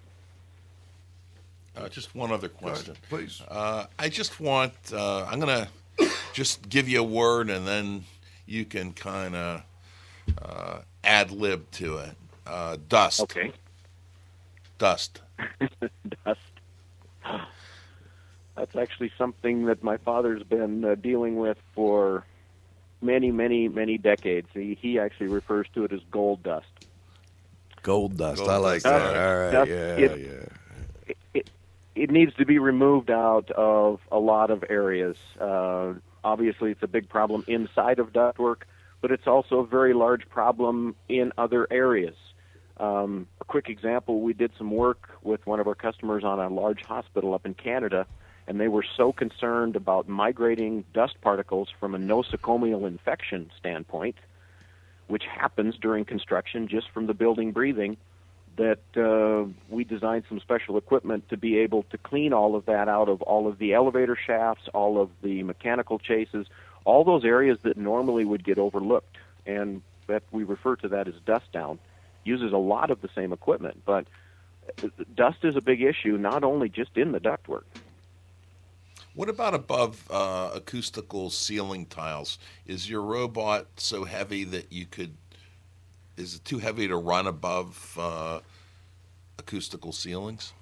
[1.75, 3.41] Uh, just one other question, please.
[3.47, 4.73] Uh, I just want.
[4.91, 5.69] Uh, I'm gonna
[6.33, 8.03] just give you a word, and then
[8.45, 9.63] you can kind of
[10.41, 12.15] uh, ad lib to it.
[12.45, 13.21] Uh, dust.
[13.21, 13.51] Okay.
[14.77, 15.21] Dust.
[16.25, 16.39] Dust.
[18.55, 22.25] That's actually something that my father's been uh, dealing with for
[23.01, 24.47] many, many, many decades.
[24.53, 26.65] He, he actually refers to it as gold dust.
[27.83, 28.37] Gold dust.
[28.39, 28.85] Gold I like dust.
[28.85, 29.15] that.
[29.29, 29.51] All right.
[29.51, 30.66] Dust, yeah, it- yeah.
[31.97, 35.17] It, needs to be removed out of a lot of areas.
[35.39, 35.93] Uh,
[36.23, 38.63] obviously, it's a big problem inside of ductwork,
[39.01, 42.15] but it's also a very large problem in other areas.
[42.77, 46.47] Um, a quick example: we did some work with one of our customers on a
[46.49, 48.05] large hospital up in Canada,
[48.47, 54.15] and they were so concerned about migrating dust particles from a nosocomial infection standpoint,
[55.07, 57.97] which happens during construction just from the building breathing,
[58.57, 62.89] that uh, we designed some special equipment to be able to clean all of that
[62.89, 66.47] out of all of the elevator shafts, all of the mechanical chases,
[66.85, 69.17] all those areas that normally would get overlooked.
[69.45, 71.79] And that we refer to that as dust down.
[72.23, 74.07] Uses a lot of the same equipment, but
[74.83, 77.63] uh, dust is a big issue, not only just in the ductwork.
[79.13, 82.37] What about above uh, acoustical ceiling tiles?
[82.65, 85.15] Is your robot so heavy that you could?
[86.17, 88.39] Is it too heavy to run above uh,
[89.37, 90.53] acoustical ceilings?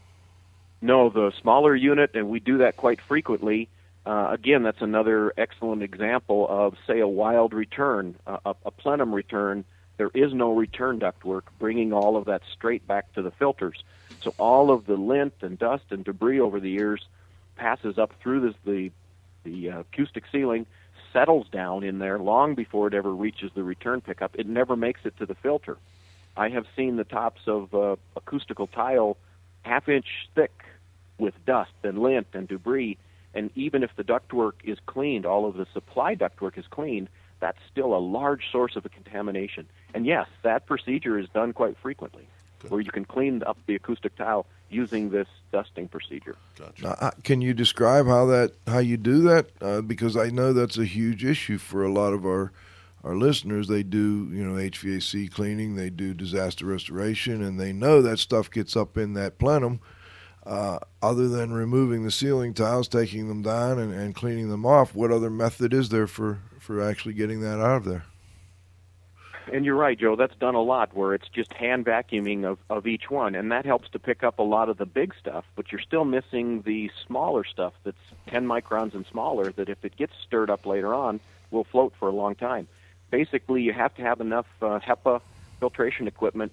[0.82, 3.70] No, the smaller unit, and we do that quite frequently.
[4.06, 9.64] Uh, again, that's another excellent example of, say, a wild return, a, a plenum return.
[9.98, 13.84] There is no return ductwork, bringing all of that straight back to the filters.
[14.22, 17.08] So all of the lint and dust and debris over the years
[17.56, 18.92] passes up through this, the
[19.46, 20.66] the uh, acoustic ceiling,
[21.14, 24.36] settles down in there long before it ever reaches the return pickup.
[24.36, 25.78] It never makes it to the filter.
[26.36, 29.16] I have seen the tops of uh, acoustical tile
[29.62, 30.52] half inch thick
[31.18, 32.98] with dust and lint and debris.
[33.34, 37.58] And even if the ductwork is cleaned, all of the supply ductwork is cleaned, that's
[37.72, 39.68] still a large source of a contamination.
[39.94, 42.28] And yes, that procedure is done quite frequently,
[42.68, 46.36] where you can clean up the acoustic tile using this dusting procedure.
[46.82, 49.48] Now, uh, can you describe how that how you do that?
[49.62, 52.52] Uh, because I know that's a huge issue for a lot of our
[53.04, 53.68] our listeners.
[53.68, 58.50] They do you know HVAC cleaning, they do disaster restoration, and they know that stuff
[58.52, 59.80] gets up in that plenum.
[60.46, 64.94] Uh, other than removing the ceiling tiles, taking them down, and, and cleaning them off,
[64.94, 68.06] what other method is there for, for actually getting that out of there?
[69.52, 70.16] And you're right, Joe.
[70.16, 73.66] That's done a lot where it's just hand vacuuming of, of each one, and that
[73.66, 75.46] helps to pick up a lot of the big stuff.
[75.56, 79.52] But you're still missing the smaller stuff that's 10 microns and smaller.
[79.52, 81.20] That if it gets stirred up later on,
[81.52, 82.68] will float for a long time.
[83.12, 85.22] Basically, you have to have enough uh, HEPA
[85.60, 86.52] filtration equipment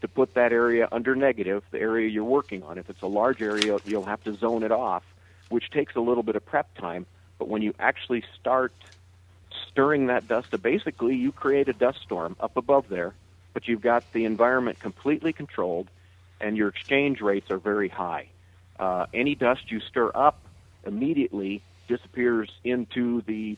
[0.00, 2.78] to put that area under negative, the area you're working on.
[2.78, 5.04] If it's a large area, you'll have to zone it off,
[5.50, 7.06] which takes a little bit of prep time.
[7.38, 8.72] But when you actually start
[9.70, 13.14] stirring that dust, basically you create a dust storm up above there,
[13.54, 15.88] but you've got the environment completely controlled,
[16.40, 18.30] and your exchange rates are very high.
[18.78, 20.48] Uh, any dust you stir up
[20.86, 23.56] immediately disappears into the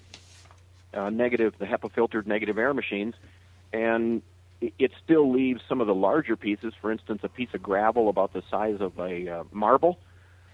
[0.92, 3.14] uh, negative, the HEPA filtered negative air machines,
[3.72, 4.22] and
[4.60, 6.74] it- it still leaves some of the larger pieces.
[6.80, 10.00] For instance, a piece of gravel about the size of a uh, marble,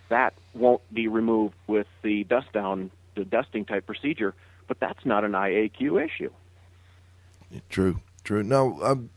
[0.09, 4.35] that won't be removed with the dust down, the dusting type procedure.
[4.71, 6.31] But that's not an IAQ issue.
[7.71, 8.45] True, true.
[8.45, 9.11] Now, um,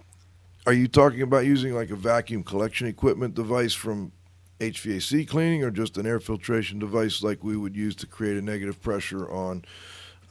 [0.66, 4.14] are you talking about using like a vacuum collection equipment device from
[4.60, 8.42] HVAC cleaning, or just an air filtration device like we would use to create a
[8.42, 9.64] negative pressure on,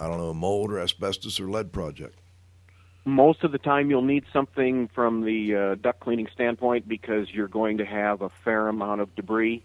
[0.00, 2.18] I don't know, a mold or asbestos or lead project?
[3.04, 7.48] most of the time you'll need something from the uh, duct cleaning standpoint because you're
[7.48, 9.62] going to have a fair amount of debris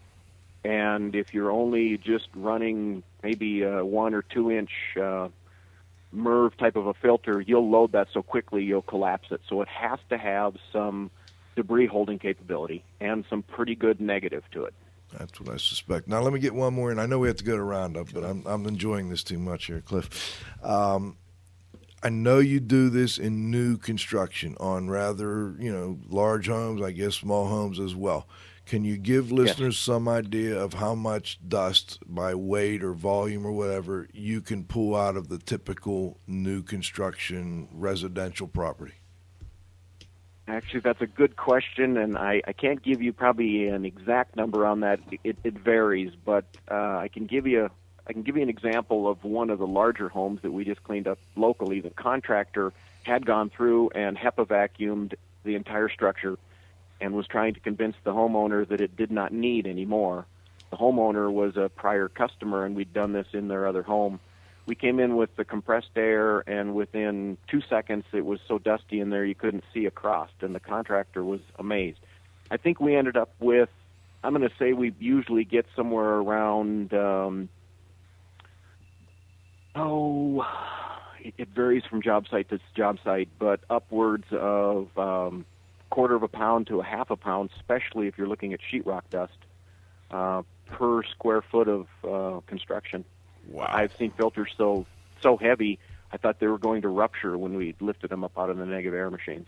[0.64, 5.30] and if you're only just running maybe a one or two inch uh,
[6.12, 9.68] merv type of a filter you'll load that so quickly you'll collapse it so it
[9.68, 11.12] has to have some
[11.56, 14.74] debris holding capability and some pretty good negative to it
[15.18, 16.08] That's what I suspect.
[16.08, 17.00] Now, let me get one more in.
[17.00, 19.66] I know we have to go to Roundup, but I'm, I'm enjoying this too much
[19.68, 20.44] here, Cliff.
[20.62, 21.16] Um,
[22.04, 26.92] I know you do this in new construction on rather, you know, large homes, I
[26.92, 28.28] guess small homes as well.
[28.68, 33.54] Can you give listeners some idea of how much dust by weight or volume or
[33.54, 38.96] whatever you can pull out of the typical new construction residential property?
[40.50, 44.66] Actually, that's a good question, and I, I can't give you probably an exact number
[44.66, 45.00] on that.
[45.24, 47.70] It, it varies, but uh, I can give you
[48.06, 50.84] I can give you an example of one of the larger homes that we just
[50.84, 51.80] cleaned up locally.
[51.80, 55.14] The contractor had gone through and HEPA vacuumed
[55.44, 56.38] the entire structure,
[57.00, 60.26] and was trying to convince the homeowner that it did not need any more.
[60.70, 64.20] The homeowner was a prior customer, and we'd done this in their other home.
[64.66, 69.00] We came in with the compressed air, and within two seconds, it was so dusty
[69.00, 72.00] in there you couldn't see across, and the contractor was amazed.
[72.52, 73.70] I think we ended up with,
[74.24, 77.50] I'm going to say we usually get somewhere around, um,
[79.74, 80.46] oh,
[81.38, 85.46] it, varies from job site to job site, but upwards of um,
[85.90, 89.04] quarter of a pound to a half a pound, especially if you're looking at sheetrock
[89.10, 89.38] dust
[90.12, 93.06] uh, per square foot of uh, construction.
[93.48, 93.70] Wow.
[93.70, 94.86] I've seen filters so
[95.22, 95.80] so heavy,
[96.12, 98.66] I thought they were going to rupture when we lifted them up out of the
[98.66, 99.48] negative air machines.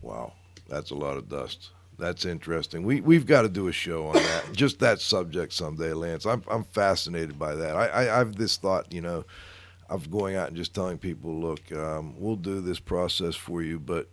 [0.00, 0.32] Wow,
[0.68, 1.70] that's a lot of dust.
[1.98, 2.84] That's interesting.
[2.84, 6.24] We we've got to do a show on that, just that subject someday, Lance.
[6.24, 7.76] I'm I'm fascinated by that.
[7.76, 9.24] I, I I've this thought, you know,
[9.88, 13.80] of going out and just telling people, look, um, we'll do this process for you,
[13.80, 14.08] but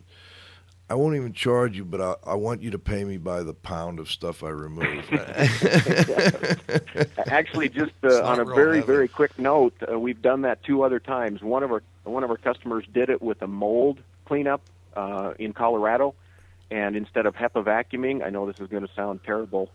[0.88, 3.54] I won't even charge you, but I, I want you to pay me by the
[3.54, 5.04] pound of stuff I remove.
[7.26, 8.86] Actually, just uh, on a very heavy.
[8.86, 11.42] very quick note, uh, we've done that two other times.
[11.42, 14.60] One of our one of our customers did it with a mold cleanup
[14.94, 16.14] uh, in Colorado,
[16.70, 19.70] and instead of HEPA vacuuming, I know this is going to sound terrible,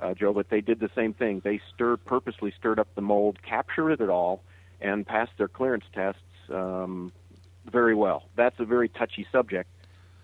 [0.00, 1.42] uh, Joe, but they did the same thing.
[1.44, 4.40] They stirred purposely stirred up the mold, captured it all,
[4.80, 7.12] and passed their clearance tests um,
[7.70, 8.22] very well.
[8.34, 9.68] That's a very touchy subject.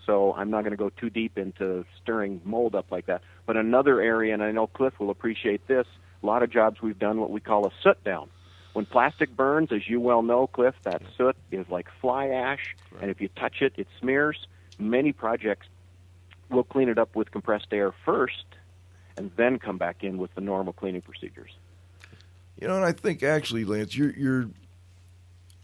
[0.05, 3.21] So I'm not going to go too deep into stirring mold up like that.
[3.45, 5.85] But another area, and I know Cliff will appreciate this,
[6.21, 8.29] a lot of jobs we've done what we call a soot down.
[8.73, 13.11] When plastic burns, as you well know, Cliff, that soot is like fly ash, and
[13.11, 14.47] if you touch it, it smears.
[14.79, 15.67] Many projects
[16.49, 18.45] will clean it up with compressed air first,
[19.17, 21.51] and then come back in with the normal cleaning procedures.
[22.59, 24.49] You know, and I think actually, Lance, you're you're.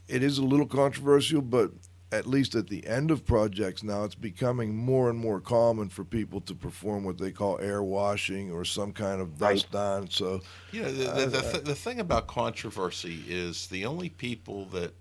[0.08, 1.72] It is a little controversial, but
[2.12, 6.04] at least at the end of projects now, it's becoming more and more common for
[6.06, 10.10] people to perform what they call air washing or some kind of dust on.
[10.10, 10.42] So,
[10.72, 14.66] You know, the, the, the, uh, th- the thing about controversy is the only people
[14.68, 14.94] that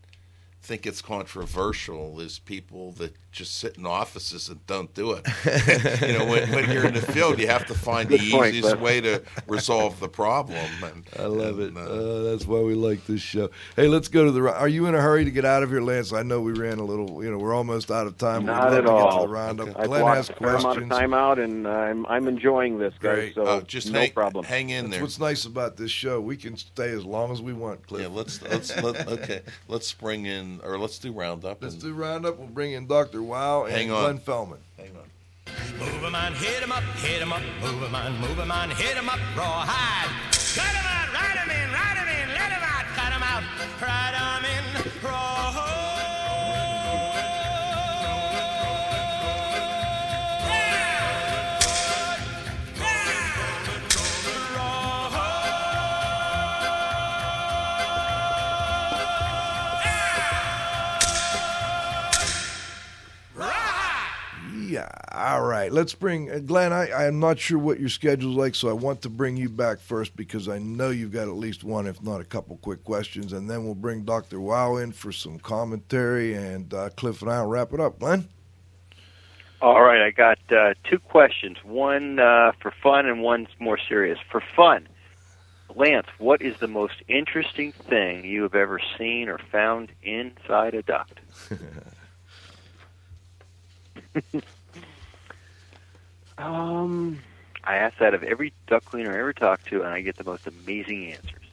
[0.63, 5.27] think it's controversial is people that just sit in offices and don't do it.
[6.01, 8.69] you know, when, when you're in the field, you have to find the point, easiest
[8.71, 8.81] Cliff.
[8.81, 10.57] way to resolve the problem.
[10.83, 11.77] And, I love it.
[11.77, 13.51] Uh, that's why we like this show.
[13.77, 14.41] Hey, let's go to the.
[14.53, 16.15] Are you in a hurry to get out of here, Lance?
[16.15, 17.23] I know we ran a little.
[17.23, 18.47] You know, we're almost out of time.
[18.47, 19.23] Not at to get to all.
[19.27, 19.69] the roundup.
[19.79, 20.91] I've Glenn lost has a fair amount of questions.
[20.91, 23.15] time out, and I'm I'm enjoying this, guys.
[23.17, 23.35] Great.
[23.35, 24.45] So Oh, just no hang- problem.
[24.47, 25.03] hang in That's there.
[25.03, 26.23] what's nice about this show.
[26.23, 28.01] We can stay as long as we want, Cliff.
[28.03, 29.43] Yeah, let's let's let, okay.
[29.69, 31.63] Let's bring in or let's do roundup.
[31.63, 32.39] Let's and- do roundup.
[32.39, 33.26] We'll bring in Dr.
[33.27, 34.03] Wow and Hang on.
[34.05, 34.59] Glenn Fellman.
[34.79, 35.09] Hang on.
[35.79, 38.71] Move 'em on, hit 'em up, hit 'em up, move 'em on, move 'em on,
[38.71, 40.11] hit 'em up, rawhide.
[40.57, 43.43] Let 'em out, ride 'em in, ride 'em in, let 'em out, cut 'em out,
[43.81, 44.65] ride 'em in,
[45.03, 45.66] rawhide.
[65.35, 66.73] Right, let's bring uh, Glenn.
[66.73, 69.81] I, I'm not sure what your schedule's like, so I want to bring you back
[69.81, 73.33] first because I know you've got at least one, if not a couple, quick questions,
[73.33, 77.47] and then we'll bring Doctor Wow in for some commentary, and uh, Cliff and I'll
[77.47, 77.99] wrap it up.
[77.99, 78.29] Glenn.
[79.61, 81.57] All right, I got uh, two questions.
[81.65, 84.19] One uh, for fun and one's more serious.
[84.31, 84.87] For fun,
[85.75, 90.83] Lance, what is the most interesting thing you have ever seen or found inside a
[90.83, 91.21] duct?
[96.39, 97.19] Um,
[97.65, 100.25] I ask that of every duct cleaner I ever talk to, and I get the
[100.25, 101.45] most amazing answers.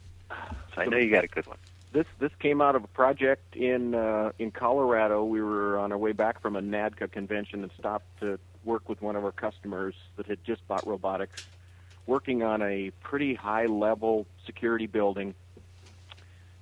[0.76, 1.58] So I know you got a good one.
[1.94, 5.24] this this came out of a project in uh, in Colorado.
[5.24, 9.02] We were on our way back from a NADCA convention and stopped to work with
[9.02, 11.46] one of our customers that had just bought robotics,
[12.08, 15.36] working on a pretty high level security building.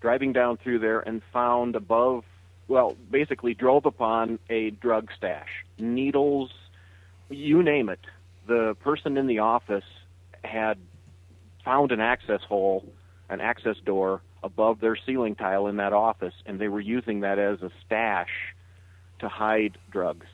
[0.01, 2.25] Driving down through there and found above,
[2.67, 6.51] well, basically drove upon a drug stash, needles,
[7.31, 7.99] you name it.
[8.47, 9.83] The person in the office
[10.43, 10.77] had
[11.63, 12.85] found an access hole,
[13.29, 17.37] an access door above their ceiling tile in that office, and they were using that
[17.39, 18.53] as a stash
[19.19, 20.25] to hide drugs.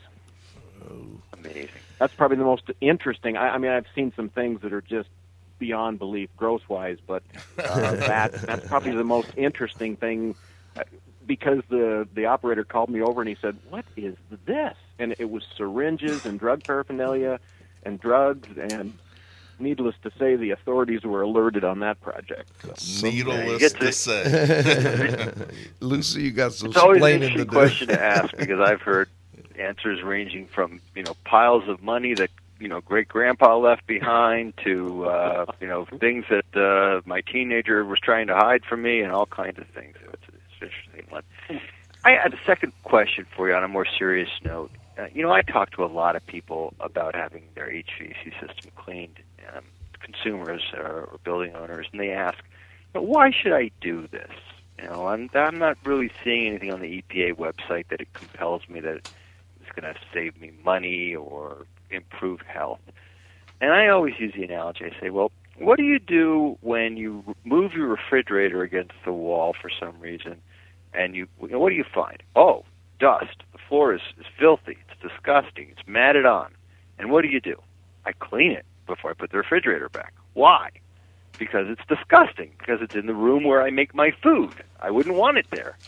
[1.32, 1.68] Amazing.
[1.98, 3.36] That's probably the most interesting.
[3.36, 5.08] I, I mean, I've seen some things that are just
[5.58, 7.22] beyond belief, gross wise, but
[7.58, 10.34] uh, that that's probably the most interesting thing
[11.28, 14.16] because the the operator called me over and he said, "What is
[14.46, 17.40] this?" And it was syringes and drug paraphernalia
[17.84, 18.98] and drugs and.
[19.60, 22.50] Needless to say, the authorities were alerted on that project.
[22.62, 22.74] So.
[23.08, 25.34] Needless to say.
[25.80, 27.50] Lucy, you got some It's always an explaining to interesting do.
[27.50, 29.08] question to ask because I've heard
[29.58, 34.54] answers ranging from you know piles of money that you know great grandpa left behind
[34.64, 39.00] to uh, you know things that uh, my teenager was trying to hide from me
[39.02, 39.96] and all kinds of things.
[40.04, 41.22] So it's, it's an interesting one.
[42.04, 44.70] I had a second question for you on a more serious note.
[44.98, 48.70] Uh, you know, I talk to a lot of people about having their HVAC system
[48.76, 49.18] cleaned,
[49.54, 49.64] um,
[50.00, 52.38] consumers or, or building owners, and they ask,
[52.92, 54.30] why should I do this?"
[54.78, 58.62] You know, I'm I'm not really seeing anything on the EPA website that it compels
[58.68, 59.00] me that
[59.60, 62.80] it's going to save me money or improve health.
[63.60, 64.84] And I always use the analogy.
[64.84, 69.54] I say, well, what do you do when you move your refrigerator against the wall
[69.60, 70.40] for some reason,
[70.98, 72.22] and you, you know, what do you find?
[72.34, 72.64] Oh,
[72.98, 73.36] dust.
[73.52, 74.76] The floor is, is filthy.
[74.90, 75.68] It's disgusting.
[75.70, 76.50] It's matted on.
[76.98, 77.56] And what do you do?
[78.04, 80.12] I clean it before I put the refrigerator back.
[80.34, 80.70] Why?
[81.38, 82.50] Because it's disgusting.
[82.58, 84.52] Because it's in the room where I make my food.
[84.80, 85.78] I wouldn't want it there.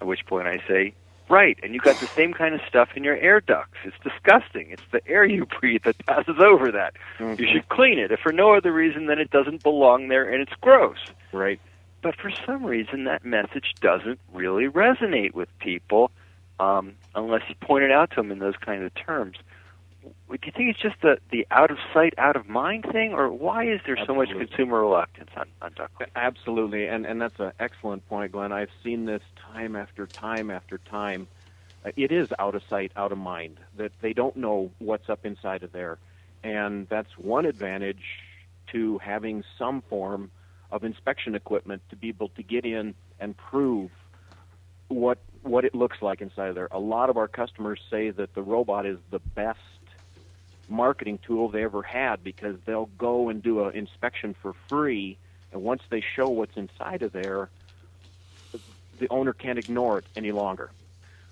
[0.00, 0.92] At which point I say,
[1.30, 3.78] right, and you got the same kind of stuff in your air ducts.
[3.84, 4.70] It's disgusting.
[4.70, 6.94] It's the air you breathe that passes over that.
[7.18, 7.44] You mm-hmm.
[7.52, 10.52] should clean it, if for no other reason than it doesn't belong there and it's
[10.60, 10.98] gross.
[11.32, 11.60] Right.
[12.02, 16.10] But for some reason, that message doesn't really resonate with people
[16.58, 19.36] um, unless you point it out to them in those kind of terms.
[20.02, 23.30] Do you think it's just the, the out of sight, out of mind thing, or
[23.30, 26.12] why is there so much consumer reluctance on, on cleaning?
[26.16, 28.50] Absolutely, and and that's an excellent point, Glenn.
[28.50, 29.22] I've seen this
[29.52, 31.28] time after time after time.
[31.84, 33.58] Uh, It is out of sight, out of mind.
[33.76, 35.98] That they don't know what's up inside of there,
[36.42, 38.04] and that's one advantage
[38.68, 40.30] to having some form
[40.72, 43.90] of inspection equipment to be able to get in and prove
[44.88, 46.68] what what it looks like inside of there.
[46.70, 49.58] A lot of our customers say that the robot is the best
[50.68, 55.18] marketing tool they ever had because they'll go and do an inspection for free,
[55.52, 57.50] and once they show what's inside of there,
[58.52, 60.70] the owner can't ignore it any longer.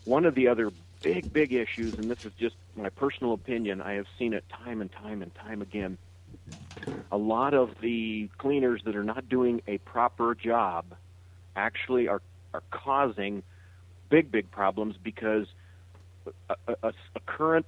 [0.04, 0.72] One of the other
[1.02, 4.80] big, big issues, and this is just my personal opinion, I have seen it time
[4.80, 5.98] and time and time again.
[7.10, 10.94] A lot of the cleaners that are not doing a proper job
[11.56, 12.22] actually are
[12.54, 13.42] are causing
[14.08, 15.46] big, big problems because
[16.48, 17.66] a, a- a, current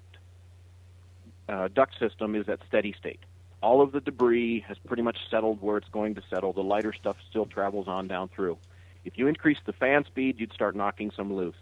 [1.48, 3.20] uh, duct system is at steady state.
[3.62, 6.52] All of the debris has pretty much settled where it's going to settle.
[6.52, 8.58] The lighter stuff still travels on down through.
[9.04, 11.56] If you increase the fan speed, you'd start knocking some loose.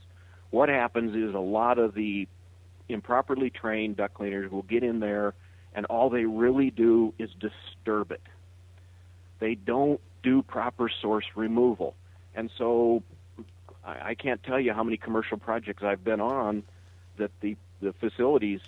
[0.51, 2.29] What happens is a lot of the
[2.89, 5.35] improperly trained duct cleaners will get in there,
[5.79, 8.21] and all they really do is disturb it.
[9.39, 11.95] They don't do proper source removal.
[12.35, 13.05] And so
[13.85, 16.65] I, I can't tell you how many commercial projects I've been on
[17.17, 18.59] that the, the facilities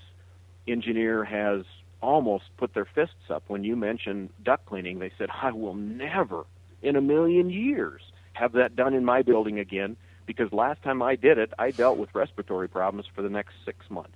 [0.68, 1.64] engineer has
[2.00, 5.00] almost put their fists up when you mentioned duct cleaning.
[5.00, 6.44] They said, I will never
[6.80, 8.02] in a million years
[8.34, 9.96] have that done in my building again
[10.26, 13.90] because last time I did it, I dealt with respiratory problems for the next six
[13.90, 14.14] months.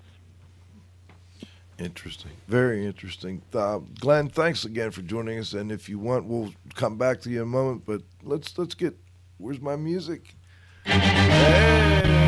[1.78, 2.30] Interesting.
[2.46, 3.42] Very interesting.
[3.52, 5.54] Uh, Glenn, thanks again for joining us.
[5.54, 7.84] And if you want, we'll come back to you in a moment.
[7.84, 8.96] But let's let's get.
[9.38, 10.36] Where's my music?
[10.84, 12.24] Hey!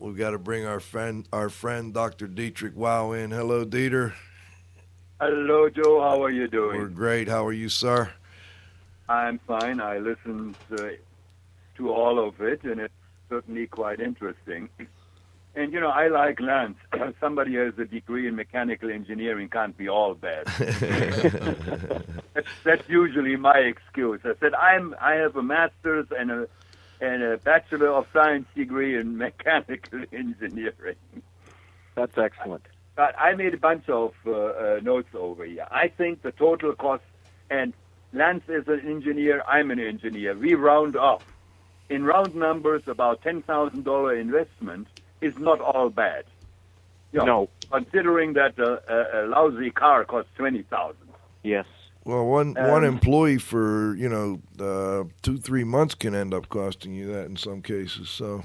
[0.00, 2.26] We've got to bring our friend, our friend Dr.
[2.26, 3.30] Dietrich Weyel in.
[3.30, 4.12] Hello, Dieter.
[5.20, 6.02] Hello, Joe.
[6.02, 6.78] How are you doing?
[6.78, 7.28] We're great.
[7.28, 8.10] How are you, sir?
[9.08, 9.80] I'm fine.
[9.80, 10.90] I listened to uh,
[11.82, 12.94] to all of it, and it's
[13.28, 14.68] certainly quite interesting.
[15.54, 16.78] And you know, I like Lance.
[17.20, 20.46] Somebody who has a degree in mechanical engineering can't be all bad.
[20.46, 24.20] that's, that's usually my excuse.
[24.24, 26.48] I said I'm I have a master's and a
[27.00, 30.96] and a bachelor of science degree in mechanical engineering.
[31.96, 32.64] That's excellent.
[32.94, 35.66] But I made a bunch of uh, uh, notes over here.
[35.70, 37.02] I think the total cost,
[37.50, 37.72] and
[38.12, 40.34] Lance is an engineer, I'm an engineer.
[40.34, 41.24] We round off.
[41.92, 44.86] In round numbers, about $10,000 investment
[45.20, 46.24] is not all bad.
[47.12, 47.48] You know, No.
[47.70, 50.96] Considering that a, a, a lousy car costs 20000
[51.42, 51.66] Yes.
[52.04, 56.94] Well, one one employee for you know uh, two three months can end up costing
[56.94, 58.08] you that in some cases.
[58.08, 58.42] So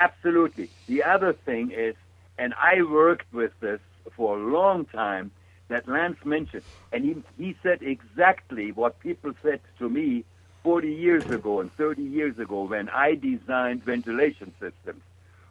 [0.00, 0.68] Absolutely.
[0.86, 1.94] The other thing is,
[2.36, 3.80] and I worked with this
[4.16, 5.30] for a long time,
[5.68, 10.24] that Lance mentioned, and he, he said exactly what people said to me
[10.64, 15.02] 40 years ago and 30 years ago when I designed ventilation systems.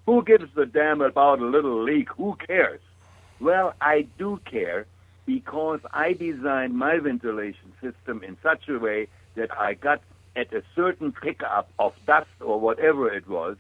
[0.06, 2.10] Who gives a damn about a little leak?
[2.18, 2.82] Who cares?
[3.40, 4.86] Well, I do care
[5.26, 10.02] because I designed my ventilation system in such a way that I got
[10.36, 13.56] at a certain pickup of dust or whatever it was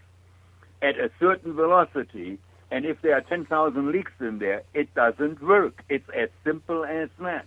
[0.84, 2.38] at a certain velocity,
[2.70, 5.82] and if there are 10,000 leaks in there, it doesn't work.
[5.88, 7.46] It's as simple as that.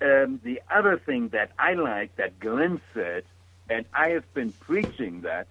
[0.00, 3.24] Um, the other thing that I like that Glenn said,
[3.68, 5.48] and I have been preaching that,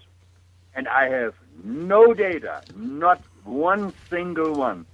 [0.74, 1.34] and I have
[1.64, 4.86] no data, not one single one,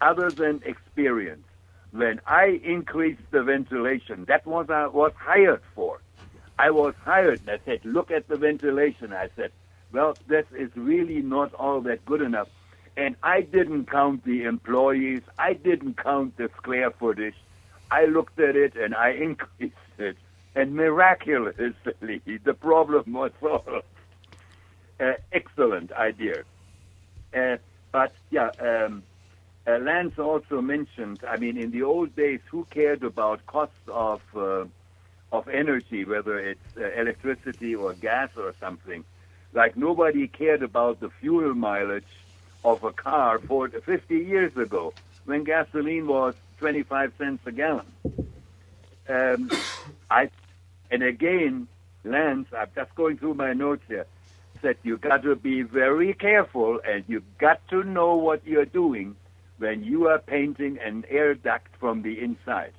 [0.00, 1.44] other than experience.
[1.90, 6.00] When I increased the ventilation, that was I was hired for.
[6.58, 7.40] I was hired.
[7.46, 9.12] and I said, look at the ventilation.
[9.12, 9.50] I said,
[9.92, 12.48] well, this is really not all that good enough.
[12.96, 15.22] And I didn't count the employees.
[15.38, 17.34] I didn't count the square footage.
[17.92, 20.16] I looked at it and I increased it.
[20.54, 23.84] And miraculously, the problem was solved.
[24.98, 26.44] Uh, excellent idea.
[27.36, 27.56] Uh,
[27.90, 29.02] but yeah, um,
[29.66, 31.20] uh, Lance also mentioned.
[31.28, 34.64] I mean, in the old days, who cared about costs of uh,
[35.32, 39.04] of energy, whether it's uh, electricity or gas or something?
[39.54, 42.14] Like nobody cared about the fuel mileage
[42.64, 44.92] of a car for 50 years ago,
[45.24, 47.86] when gasoline was 25 cents a gallon.
[49.08, 49.50] Um,
[50.10, 50.30] I,
[50.92, 51.66] and again,
[52.04, 54.06] Lance, I'm just going through my notes here,
[54.60, 59.16] said you got to be very careful and you got to know what you're doing
[59.58, 62.74] when you are painting an air duct from the inside.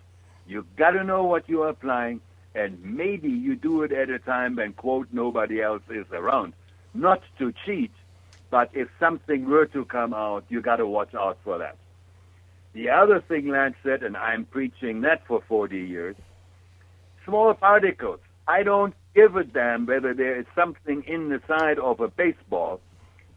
[0.47, 2.21] You got to know what you are applying,
[2.55, 6.53] and maybe you do it at a time when quote nobody else is around.
[6.93, 7.91] Not to cheat,
[8.49, 11.75] but if something were to come out, you got to watch out for that.
[12.73, 16.15] The other thing Lance said, and I'm preaching that for 40 years,
[17.25, 18.19] small particles.
[18.47, 22.81] I don't give a damn whether there is something in the side of a baseball.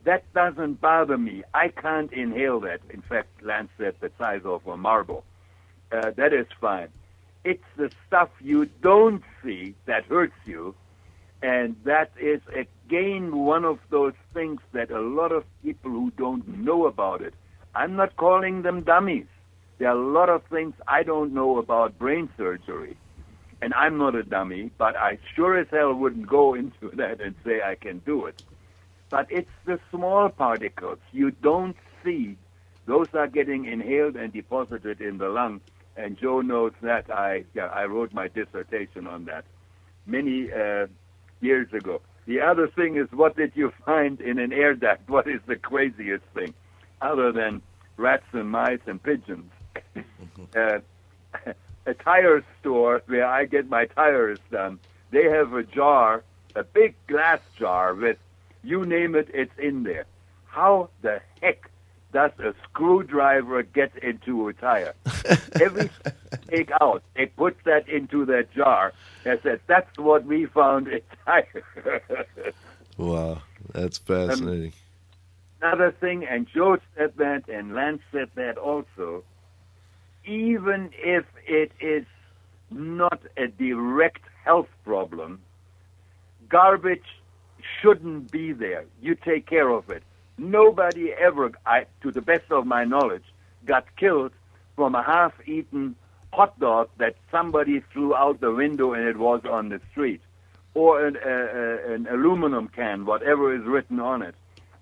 [0.04, 1.42] That doesn't bother me.
[1.52, 2.80] I can't inhale that.
[2.90, 5.24] In fact, Lance said the size of a marble.
[5.92, 6.88] Uh, that is fine.
[7.44, 10.74] It's the stuff you don't see that hurts you.
[11.42, 16.46] And that is again one of those things that a lot of people who don't
[16.64, 17.34] know about it.
[17.76, 19.26] I'm not calling them dummies.
[19.78, 22.96] There are a lot of things I don't know about brain surgery.
[23.60, 27.34] And I'm not a dummy, but I sure as hell wouldn't go into that and
[27.44, 28.42] say I can do it.
[29.10, 32.36] But it's the small particles you don't see.
[32.86, 35.60] Those are getting inhaled and deposited in the lung.
[35.96, 37.10] And Joe knows that.
[37.10, 39.44] I yeah, I wrote my dissertation on that
[40.06, 40.86] many uh,
[41.40, 42.00] years ago.
[42.26, 45.08] The other thing is, what did you find in an air duct?
[45.08, 46.52] What is the craziest thing,
[47.00, 47.62] other than
[47.96, 49.50] rats and mice and pigeons?
[50.56, 50.78] uh,
[51.86, 54.78] a tire store where I get my tires done,
[55.10, 56.24] they have a jar,
[56.54, 58.18] a big glass jar with
[58.62, 60.04] you name it, it's in there.
[60.46, 61.70] How the heck
[62.12, 64.94] does a screwdriver get into a tire?
[65.60, 65.90] Every
[66.48, 68.92] take out, they put that into that jar.
[69.24, 72.02] I said, that's what we found in tire.
[72.96, 73.42] wow,
[73.72, 74.72] that's fascinating.
[75.60, 79.24] Another thing, and Joe said that, and Lance said that also.
[80.24, 82.04] Even if it is
[82.70, 85.40] not a direct health problem,
[86.48, 87.06] garbage
[87.80, 88.84] shouldn't be there.
[89.00, 90.02] You take care of it.
[90.38, 93.24] Nobody ever, I, to the best of my knowledge,
[93.64, 94.32] got killed
[94.74, 95.96] from a half-eaten
[96.32, 100.20] hot dog that somebody threw out the window and it was on the street,
[100.74, 104.34] or an, uh, an aluminum can, whatever is written on it.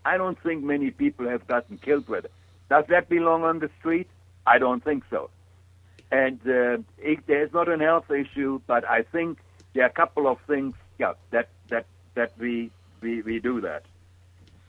[0.05, 2.33] I don't think many people have gotten killed with it.
[2.69, 4.09] Does that belong on the street?
[4.47, 5.31] I don't think so.
[6.11, 9.39] And uh, it, there's not an health issue, but I think
[9.73, 12.71] there are a couple of things, yeah, that that that we
[13.01, 13.85] we, we do that.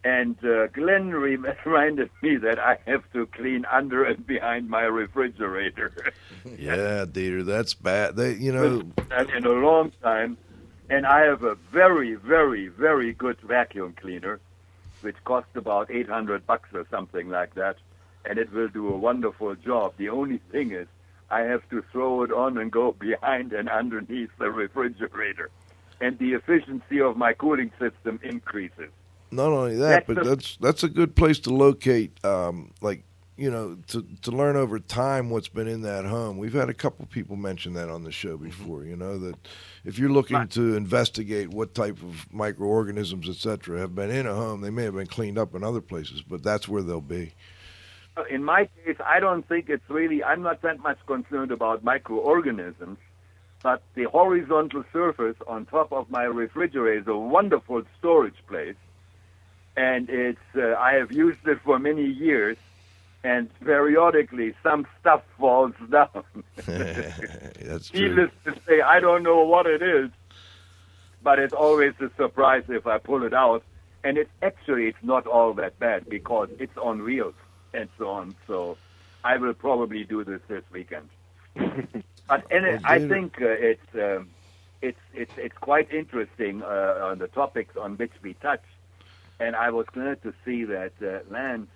[0.03, 1.09] And uh, Glenn
[1.65, 5.91] reminded me that I have to clean under and behind my refrigerator.
[6.45, 8.15] yeah, Dieter, that's bad.
[8.15, 8.83] They, you know,
[9.35, 10.37] in a long time.
[10.87, 14.39] And I have a very, very, very good vacuum cleaner,
[15.05, 17.77] which costs about 800 bucks or something like that.
[18.27, 19.93] And it will do a wonderful job.
[19.97, 20.87] The only thing is,
[21.29, 25.51] I have to throw it on and go behind and underneath the refrigerator.
[26.01, 28.89] And the efficiency of my cooling system increases.
[29.31, 33.03] not only that, That's but the- that's that's a good place to locate, um, like
[33.37, 36.37] you know, to to learn over time what's been in that home.
[36.37, 38.83] We've had a couple people mention that on the show before.
[38.83, 39.35] You know that
[39.83, 44.33] if you're looking to investigate what type of microorganisms, et cetera, have been in a
[44.33, 47.33] home, they may have been cleaned up in other places, but that's where they'll be.
[48.29, 52.97] In my case, I don't think it's really, I'm not that much concerned about microorganisms,
[53.61, 58.77] but the horizontal surface on top of my refrigerator is a wonderful storage place.
[59.75, 62.55] And it's, uh, I have used it for many years,
[63.25, 66.23] and periodically some stuff falls down.
[66.67, 68.09] That's true.
[68.09, 70.11] Needless to say, I don't know what it is,
[71.23, 73.63] but it's always a surprise if I pull it out.
[74.03, 77.33] And it's actually it's not all that bad because it's on wheels
[77.73, 78.35] and so on.
[78.45, 78.77] So
[79.23, 81.09] I will probably do this this weekend.
[81.55, 84.29] but and it, I think uh, it's um,
[84.83, 88.63] it's it's it's quite interesting uh, on the topics on which we touch.
[89.39, 91.71] And I was glad to see that uh, Lance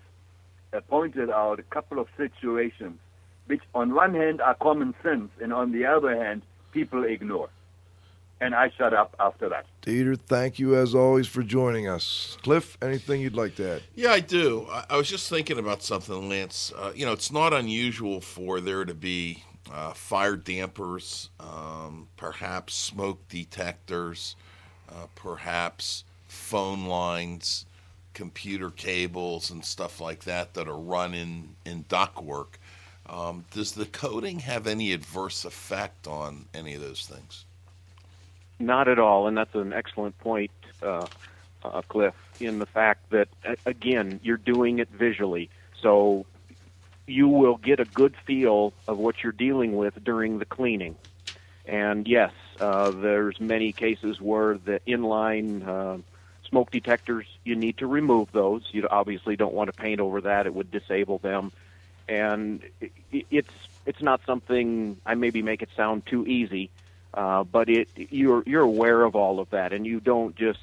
[0.90, 3.00] pointed out a couple of situations
[3.50, 7.50] which, on one hand, are common sense, and on the other hand, people ignore.
[8.40, 9.66] And I shut up after that.
[9.82, 12.38] Dieter, thank you as always for joining us.
[12.44, 13.82] Cliff, anything you'd like to add?
[13.96, 14.68] Yeah, I do.
[14.70, 16.72] I, I was just thinking about something, Lance.
[16.78, 19.44] Uh, you know, it's not unusual for there to be
[19.74, 24.36] uh, fire dampers, um, perhaps smoke detectors,
[24.90, 27.66] uh, perhaps phone lines,
[28.20, 32.60] computer cables, and stuff like that that are run in, in ductwork.
[33.06, 37.46] Um, does the coating have any adverse effect on any of those things?
[38.60, 40.52] Not at all, and that's an excellent point,
[40.84, 41.08] uh,
[41.64, 42.14] uh, Cliff.
[42.42, 43.30] In the fact that
[43.66, 45.50] again, you're doing it visually,
[45.82, 46.26] so
[47.08, 50.98] you will get a good feel of what you're dealing with during the cleaning.
[51.66, 55.98] And yes, uh, there's many cases where the inline uh,
[56.50, 58.64] smoke detectors you need to remove those.
[58.72, 61.52] You obviously don't want to paint over that; it would disable them.
[62.08, 62.62] And
[63.12, 63.54] it's
[63.86, 66.70] it's not something I maybe make it sound too easy,
[67.14, 70.60] uh, but it you're you're aware of all of that, and you don't just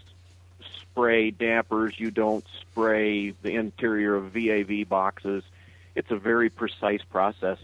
[0.81, 1.99] spray dampers.
[1.99, 5.45] You don't spray the interior of VAV boxes.
[5.95, 7.59] It's a very precise process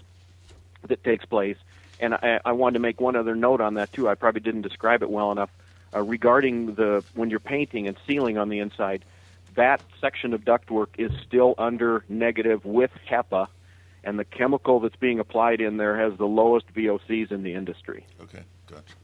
[0.86, 1.56] that takes place.
[2.00, 4.08] And I, I wanted to make one other note on that too.
[4.08, 5.50] I probably didn't describe it well enough
[5.94, 9.04] uh, regarding the when you're painting and sealing on the inside.
[9.54, 13.48] That section of ductwork is still under negative with HEPA,
[14.02, 18.06] and the chemical that's being applied in there has the lowest VOCs in the industry.
[18.22, 18.94] Okay, gotcha.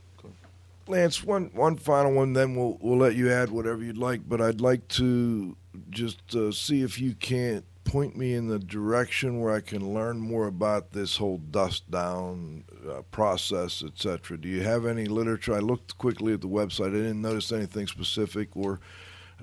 [0.89, 4.27] Lance, one one final one, then we'll we'll let you add whatever you'd like.
[4.27, 5.55] But I'd like to
[5.91, 10.21] just uh, see if you can't point me in the direction where I can learn
[10.21, 14.37] more about this whole dust down uh, process, etc.
[14.37, 15.55] Do you have any literature?
[15.55, 16.89] I looked quickly at the website.
[16.89, 18.55] I didn't notice anything specific.
[18.55, 18.79] Or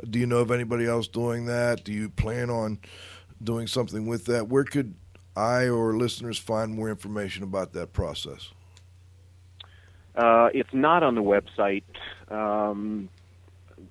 [0.08, 1.84] do you know of anybody else doing that?
[1.84, 2.78] Do you plan on
[3.44, 4.48] doing something with that?
[4.48, 4.94] Where could
[5.36, 8.52] I or listeners find more information about that process?
[10.16, 11.84] Uh, it's not on the website.
[12.30, 13.10] Um,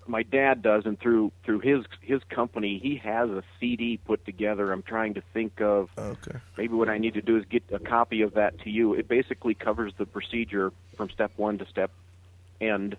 [0.07, 4.73] my dad does, and through through his his company, he has a CD put together.
[4.73, 6.39] I'm trying to think of okay.
[6.57, 8.95] maybe what I need to do is get a copy of that to you.
[8.95, 11.91] It basically covers the procedure from step one to step
[12.61, 12.97] end.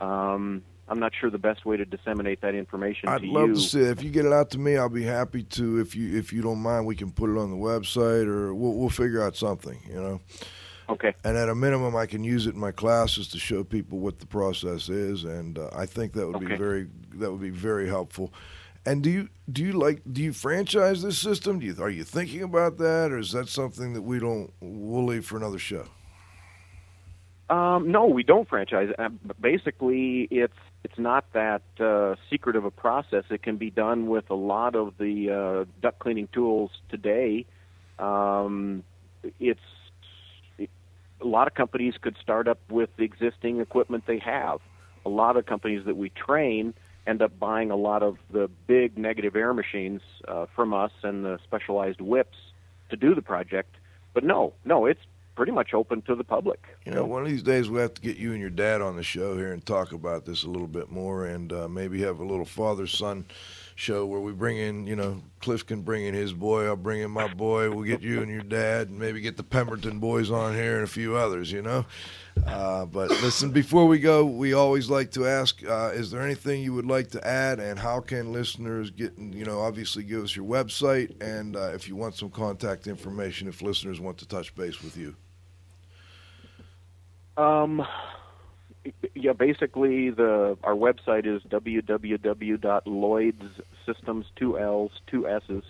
[0.00, 3.54] Um, I'm not sure the best way to disseminate that information I'd to love you.
[3.54, 3.98] to see it.
[3.98, 5.78] If you get it out to me, I'll be happy to.
[5.78, 8.74] If you if you don't mind, we can put it on the website, or we'll
[8.74, 9.78] we'll figure out something.
[9.88, 10.20] You know.
[10.90, 11.14] Okay.
[11.24, 14.18] And at a minimum, I can use it in my classes to show people what
[14.18, 17.88] the process is, and uh, I think that would be very that would be very
[17.88, 18.32] helpful.
[18.84, 21.60] And do you do you like do you franchise this system?
[21.60, 25.04] Do you are you thinking about that, or is that something that we don't we'll
[25.04, 25.86] leave for another show?
[27.50, 28.90] Um, no, we don't franchise.
[28.98, 29.08] Uh,
[29.40, 33.24] basically, it's it's not that uh, secret of a process.
[33.30, 37.46] It can be done with a lot of the uh, duct cleaning tools today.
[37.98, 38.82] Um,
[39.22, 39.58] it's it,
[41.20, 44.60] a lot of companies could start up with the existing equipment they have.
[45.04, 46.74] A lot of companies that we train
[47.06, 51.24] end up buying a lot of the big negative air machines uh, from us and
[51.24, 52.36] the specialized whips
[52.90, 53.76] to do the project.
[54.12, 55.00] But no, no, it's
[55.34, 56.60] pretty much open to the public.
[56.84, 58.96] You know, one of these days we'll have to get you and your dad on
[58.96, 62.20] the show here and talk about this a little bit more, and uh, maybe have
[62.20, 63.24] a little father son
[63.80, 67.00] show where we bring in, you know, Cliff can bring in his boy, I'll bring
[67.00, 70.30] in my boy, we'll get you and your dad, and maybe get the Pemberton boys
[70.30, 71.86] on here and a few others, you know.
[72.46, 76.62] Uh, but listen, before we go, we always like to ask: uh, Is there anything
[76.62, 79.18] you would like to add, and how can listeners get?
[79.18, 83.48] You know, obviously, give us your website, and uh, if you want some contact information,
[83.48, 85.16] if listeners want to touch base with you.
[87.36, 87.86] Um,
[89.14, 95.64] yeah, basically the our website is www.lloydssystems two L's two S's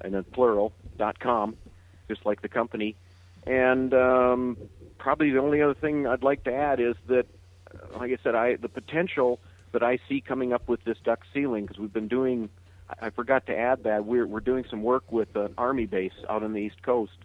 [0.00, 1.56] and then plural dot com,
[2.08, 2.96] just like the company.
[3.46, 4.56] And um,
[4.98, 7.26] probably the only other thing I'd like to add is that,
[7.72, 9.38] uh, like I said, I the potential
[9.72, 12.48] that I see coming up with this duct sealing because we've been doing.
[13.00, 16.42] I forgot to add that we're we're doing some work with an army base out
[16.42, 17.16] on the east coast,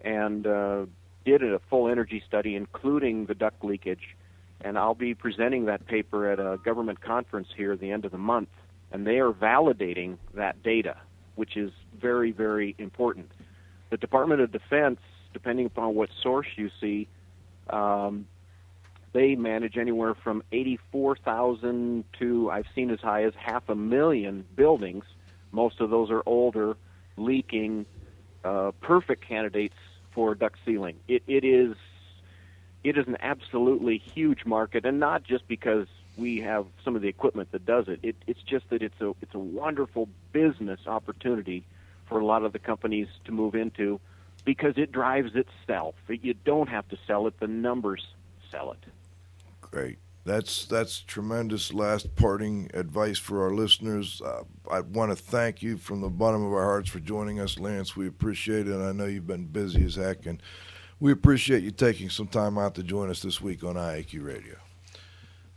[0.00, 0.86] and uh,
[1.24, 4.16] did a full energy study, including the duct leakage.
[4.60, 8.12] And I'll be presenting that paper at a government conference here at the end of
[8.12, 8.48] the month.
[8.92, 10.96] And they are validating that data,
[11.34, 13.30] which is very, very important.
[13.90, 15.00] The Department of Defense,
[15.32, 17.08] depending upon what source you see,
[17.70, 18.26] um,
[19.12, 25.04] they manage anywhere from 84,000 to I've seen as high as half a million buildings.
[25.52, 26.76] Most of those are older,
[27.16, 27.86] leaking,
[28.44, 29.76] uh, perfect candidates
[30.12, 30.96] for duct sealing.
[31.06, 31.76] It, it is
[32.84, 37.08] it is an absolutely huge market, and not just because we have some of the
[37.08, 37.98] equipment that does it.
[38.02, 41.64] it it's just that it's a it's a wonderful business opportunity
[42.06, 43.98] for a lot of the companies to move into
[44.44, 45.94] because it drives itself.
[46.08, 48.06] You don't have to sell it; the numbers
[48.50, 48.84] sell it.
[49.62, 49.98] Great.
[50.24, 54.22] That's that's tremendous last parting advice for our listeners.
[54.22, 57.58] Uh, I want to thank you from the bottom of our hearts for joining us,
[57.58, 57.96] Lance.
[57.96, 58.76] We appreciate it.
[58.76, 60.40] I know you've been busy as heck, and
[61.04, 64.54] we appreciate you taking some time out to join us this week on IAQ Radio.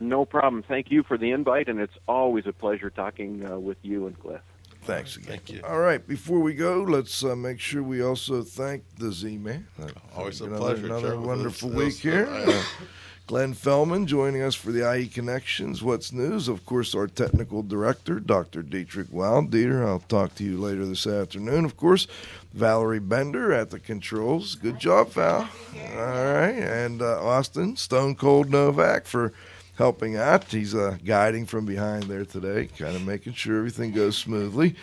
[0.02, 0.62] No problem.
[0.62, 4.20] Thank you for the invite, and it's always a pleasure talking uh, with you and
[4.20, 4.42] Cliff.
[4.82, 5.30] Thanks again.
[5.30, 5.62] Thank you.
[5.66, 9.66] All right, before we go, let's uh, make sure we also thank the Z Man.
[10.18, 11.22] Always a another, pleasure, Another Trevor.
[11.22, 12.64] wonderful This- week this- here.
[13.28, 15.84] Glenn Fellman joining us for the IE Connections.
[15.84, 16.48] What's news?
[16.48, 18.62] Of course, our technical director, Dr.
[18.62, 19.50] Dietrich Weyel.
[19.50, 21.66] Dieter, I'll talk to you later this afternoon.
[21.66, 22.08] Of course,
[22.54, 24.56] Valerie Bender at the controls.
[24.56, 25.42] Good job, Val.
[25.42, 29.34] All right, and uh, Austin Stone Cold Novak for
[29.78, 30.46] helping out.
[30.46, 34.76] He's uh, guiding from behind there today, kind of making sure everything goes smoothly.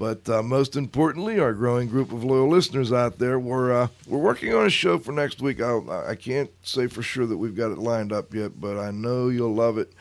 [0.00, 4.16] But uh, most importantly, our growing group of loyal listeners out there, we're uh, we're
[4.16, 5.60] working on a show for next week.
[5.60, 8.92] I'll, I can't say for sure that we've got it lined up yet, but I
[8.92, 9.92] know you'll love it.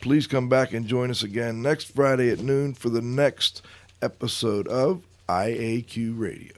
[0.00, 3.62] Please come back and join us again next Friday at noon for the next
[4.00, 6.54] episode of IAQ Radio.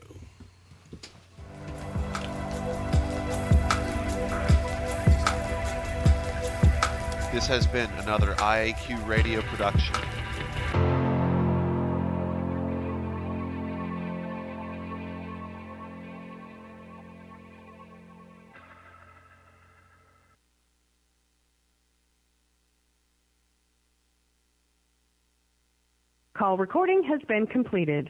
[7.33, 9.95] This has been another IAQ radio production.
[26.41, 28.09] Call recording has been completed.